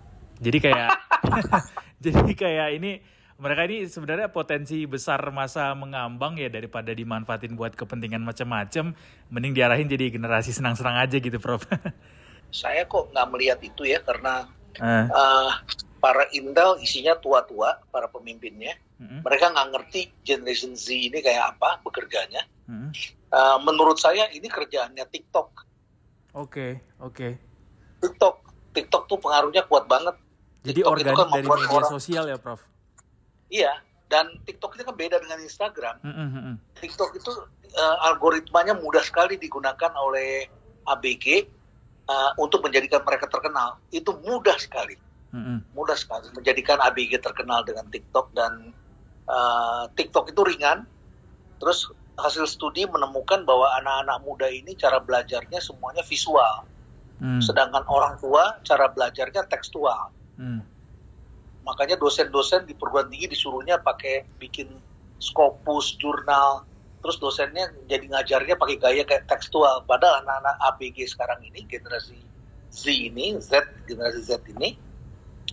Jadi 0.40 0.58
kayak, 0.60 0.90
jadi 2.04 2.32
kayak 2.36 2.68
ini 2.76 3.00
mereka 3.34 3.66
ini 3.66 3.90
sebenarnya 3.90 4.30
potensi 4.30 4.86
besar 4.86 5.18
masa 5.34 5.74
mengambang 5.74 6.38
ya 6.38 6.46
daripada 6.46 6.94
dimanfaatin 6.94 7.58
buat 7.58 7.74
kepentingan 7.74 8.22
macam-macam, 8.22 8.94
mending 9.32 9.52
diarahin 9.56 9.90
jadi 9.90 10.14
generasi 10.14 10.54
senang-senang 10.54 11.02
aja 11.02 11.18
gitu, 11.18 11.40
Prof. 11.42 11.66
Saya 12.54 12.86
kok 12.86 13.10
nggak 13.10 13.28
melihat 13.34 13.58
itu 13.66 13.82
ya 13.82 13.98
karena 14.06 14.46
uh. 14.78 15.06
Uh, 15.10 15.50
para 15.98 16.28
Intel 16.36 16.78
isinya 16.78 17.18
tua-tua, 17.18 17.82
para 17.90 18.06
pemimpinnya, 18.06 18.78
uh-huh. 19.00 19.24
mereka 19.26 19.50
nggak 19.50 19.68
ngerti 19.74 20.00
generation 20.22 20.78
Z 20.78 20.94
ini 20.94 21.18
kayak 21.18 21.58
apa 21.58 21.82
bekerjanya. 21.82 22.46
Uh-huh. 22.70 22.92
Uh, 23.34 23.58
menurut 23.66 23.98
saya 23.98 24.30
ini 24.30 24.46
kerjaannya 24.46 25.02
TikTok. 25.10 25.64
Oke, 26.34 26.38
okay, 26.38 26.72
oke. 27.02 27.14
Okay. 27.14 27.32
TikTok, 28.04 28.34
TikTok 28.76 29.02
tuh 29.08 29.18
pengaruhnya 29.18 29.64
kuat 29.64 29.88
banget. 29.88 30.16
Jadi 30.64 30.80
TikTok 30.80 30.92
organik 30.92 31.16
kan 31.16 31.28
dari 31.32 31.46
media 31.48 31.68
orang, 31.72 31.92
sosial 31.92 32.24
ya, 32.28 32.36
Prof? 32.36 32.60
Iya, 33.48 33.72
dan 34.12 34.28
TikTok 34.44 34.76
itu 34.76 34.82
kan 34.84 34.96
beda 34.96 35.16
dengan 35.20 35.38
Instagram. 35.40 35.94
Mm 36.04 36.12
-hmm. 36.12 36.54
TikTok 36.80 37.10
itu 37.16 37.32
uh, 37.76 37.96
algoritmanya 38.12 38.76
mudah 38.76 39.00
sekali 39.00 39.40
digunakan 39.40 39.92
oleh 39.96 40.48
ABG 40.84 41.48
uh, 42.08 42.32
untuk 42.40 42.64
menjadikan 42.64 43.00
mereka 43.04 43.28
terkenal. 43.28 43.80
Itu 43.92 44.16
mudah 44.20 44.56
sekali, 44.60 44.96
mm 45.32 45.42
-hmm. 45.42 45.58
mudah 45.72 45.96
sekali 45.96 46.28
menjadikan 46.32 46.80
ABG 46.80 47.20
terkenal 47.20 47.64
dengan 47.64 47.88
TikTok 47.88 48.32
dan 48.36 48.72
uh, 49.28 49.88
TikTok 49.96 50.32
itu 50.32 50.40
ringan. 50.44 50.88
Terus 51.60 51.88
hasil 52.14 52.46
studi 52.46 52.86
menemukan 52.86 53.42
bahwa 53.42 53.74
anak-anak 53.82 54.18
muda 54.22 54.46
ini 54.46 54.78
cara 54.78 55.02
belajarnya 55.02 55.58
semuanya 55.58 56.06
visual, 56.06 56.62
mm. 57.20 57.42
sedangkan 57.42 57.84
orang 57.86 58.18
tua 58.18 58.58
cara 58.62 58.90
belajarnya 58.90 59.46
tekstual. 59.46 60.10
Mm 60.38 60.74
makanya 61.64 61.96
dosen-dosen 61.96 62.68
di 62.68 62.76
perguruan 62.76 63.08
tinggi 63.08 63.32
disuruhnya 63.32 63.80
pakai 63.80 64.28
bikin 64.36 64.68
skopus 65.16 65.96
jurnal 65.96 66.68
terus 67.00 67.16
dosennya 67.20 67.72
jadi 67.88 68.04
ngajarnya 68.08 68.54
pakai 68.60 68.76
gaya 68.76 69.02
kayak 69.04 69.24
tekstual 69.28 69.84
padahal 69.88 70.24
anak-anak 70.24 70.56
ABG 70.72 71.08
sekarang 71.08 71.40
ini 71.44 71.64
generasi 71.64 72.16
Z 72.68 72.84
ini 72.88 73.40
Z 73.40 73.64
generasi 73.88 74.20
Z 74.24 74.44
ini 74.52 74.76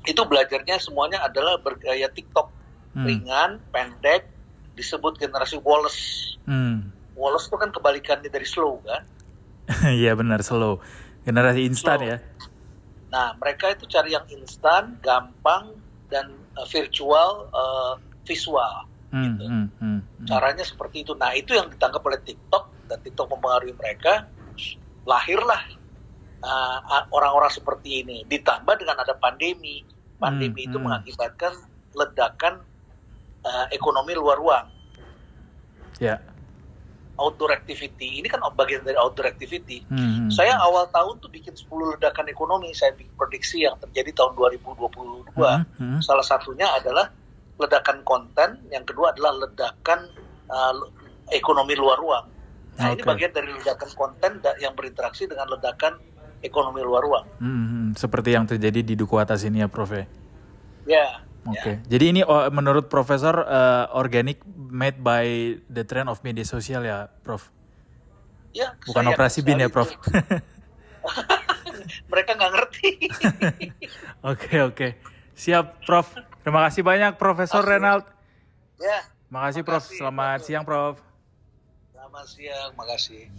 itu 0.03 0.21
belajarnya 0.27 0.79
semuanya 0.83 1.23
adalah 1.23 1.59
bergaya 1.59 2.11
TikTok 2.11 2.51
hmm. 2.95 3.07
ringan 3.07 3.51
pendek 3.71 4.27
disebut 4.75 5.15
generasi 5.19 5.59
Wallace 5.63 6.35
hmm. 6.47 6.91
Wallace 7.15 7.47
itu 7.47 7.55
kan 7.55 7.71
kebalikannya 7.71 8.27
dari 8.27 8.47
slow 8.47 8.83
kan 8.83 9.03
iya 9.99 10.11
benar 10.15 10.43
slow 10.43 10.83
generasi 11.23 11.61
instan 11.67 11.99
ya 12.01 12.17
nah 13.11 13.35
mereka 13.35 13.75
itu 13.75 13.85
cari 13.91 14.15
yang 14.15 14.23
instan 14.31 14.95
gampang 15.03 15.75
dan 16.11 16.31
uh, 16.59 16.67
virtual 16.67 17.47
uh, 17.51 17.95
visual 18.27 18.91
hmm, 19.11 19.23
gitu. 19.23 19.43
Hmm, 19.45 19.67
hmm, 19.79 19.99
hmm. 19.99 20.25
Caranya 20.25 20.63
seperti 20.65 21.03
itu. 21.03 21.13
Nah, 21.13 21.35
itu 21.35 21.53
yang 21.53 21.67
ditangkap 21.71 22.01
oleh 22.01 22.19
TikTok 22.23 22.87
dan 22.87 22.99
TikTok 23.03 23.27
mempengaruhi 23.31 23.75
mereka. 23.75 24.27
Lahirlah 25.03 25.61
uh, 26.41 27.07
orang-orang 27.11 27.51
uh, 27.51 27.55
seperti 27.55 28.05
ini. 28.05 28.23
Ditambah 28.25 28.75
dengan 28.79 28.97
ada 29.03 29.13
pandemi. 29.19 29.83
Pandemi 30.17 30.65
hmm, 30.65 30.67
itu 30.71 30.77
hmm. 30.77 30.85
mengakibatkan 30.85 31.53
ledakan 31.91 32.53
uh, 33.43 33.65
ekonomi 33.73 34.13
luar 34.15 34.37
ruang. 34.39 34.67
Ya. 35.99 36.23
Outdoor 37.21 37.53
activity. 37.53 38.17
Ini 38.17 38.27
kan 38.27 38.41
bagian 38.57 38.81
dari 38.81 38.97
outdoor 38.97 39.29
activity. 39.29 39.85
Hmm. 39.87 40.33
Saya 40.33 40.57
awal 40.57 40.89
tahun 40.89 41.21
tuh 41.21 41.29
bikin 41.29 41.53
10 41.53 41.69
ledakan 41.69 42.25
ekonomi. 42.33 42.73
Saya 42.73 42.97
bikin 42.97 43.13
prediksi 43.13 43.61
yang 43.61 43.77
terjadi 43.77 44.17
tahun 44.17 44.33
2022. 44.33 45.37
Hmm. 45.37 45.63
Hmm. 45.77 45.99
Salah 46.01 46.25
satunya 46.25 46.65
adalah 46.73 47.13
ledakan 47.61 48.01
konten, 48.01 48.57
yang 48.73 48.81
kedua 48.81 49.13
adalah 49.13 49.37
ledakan 49.37 50.09
uh, 50.49 50.73
ekonomi 51.29 51.77
luar 51.77 52.01
ruang. 52.01 52.25
Nah, 52.81 52.89
okay. 52.89 52.97
ini 52.97 53.01
bagian 53.05 53.31
dari 53.31 53.53
ledakan 53.53 53.91
konten 53.93 54.41
yang 54.57 54.73
berinteraksi 54.73 55.29
dengan 55.29 55.45
ledakan 55.45 56.01
ekonomi 56.41 56.81
luar 56.81 57.01
ruang. 57.05 57.25
Hmm, 57.37 57.93
seperti 57.93 58.33
yang 58.33 58.49
terjadi 58.49 58.81
di 58.81 58.93
Duku 58.97 59.13
Atas 59.21 59.45
ini 59.45 59.61
ya, 59.61 59.69
Prof. 59.69 59.93
Ya. 59.93 60.09
Yeah. 60.89 61.30
Oke, 61.41 61.57
okay. 61.57 61.75
ya. 61.81 61.97
jadi 61.97 62.05
ini 62.13 62.21
oh, 62.21 62.45
menurut 62.53 62.85
Profesor 62.85 63.33
uh, 63.33 63.89
organik 63.97 64.45
made 64.69 65.01
by 65.01 65.57
the 65.73 65.81
trend 65.81 66.05
of 66.05 66.21
media 66.21 66.45
sosial 66.45 66.85
ya, 66.85 67.09
Prof? 67.25 67.49
Ya. 68.53 68.77
Bukan 68.85 69.09
operasi 69.09 69.41
bin 69.41 69.57
ya, 69.57 69.65
Prof? 69.65 69.89
Mereka 72.13 72.37
nggak 72.37 72.51
ngerti. 72.53 72.89
Oke 74.31 74.61
oke, 74.61 74.69
okay. 74.69 74.91
siap, 75.33 75.81
Prof. 75.81 76.13
Terima 76.45 76.69
kasih 76.69 76.85
banyak, 76.85 77.17
Profesor 77.17 77.65
Renald. 77.65 78.05
Ya. 78.77 79.01
Makasih, 79.33 79.65
Prof. 79.65 79.81
Selamat 79.89 80.45
siang, 80.45 80.61
Prof. 80.61 81.01
Selamat 81.89 82.25
siang, 82.29 82.69
makasih. 82.77 83.33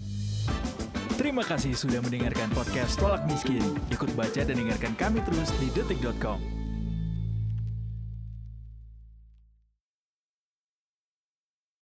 Terima 1.15 1.47
kasih 1.47 1.79
sudah 1.79 2.03
mendengarkan 2.03 2.51
podcast 2.51 2.99
Tolak 2.99 3.23
Miskin. 3.31 3.63
Ikut 3.95 4.11
baca 4.19 4.43
dan 4.43 4.59
dengarkan 4.59 4.99
kami 4.99 5.23
terus 5.23 5.55
di 5.63 5.71
detik.com. 5.71 6.62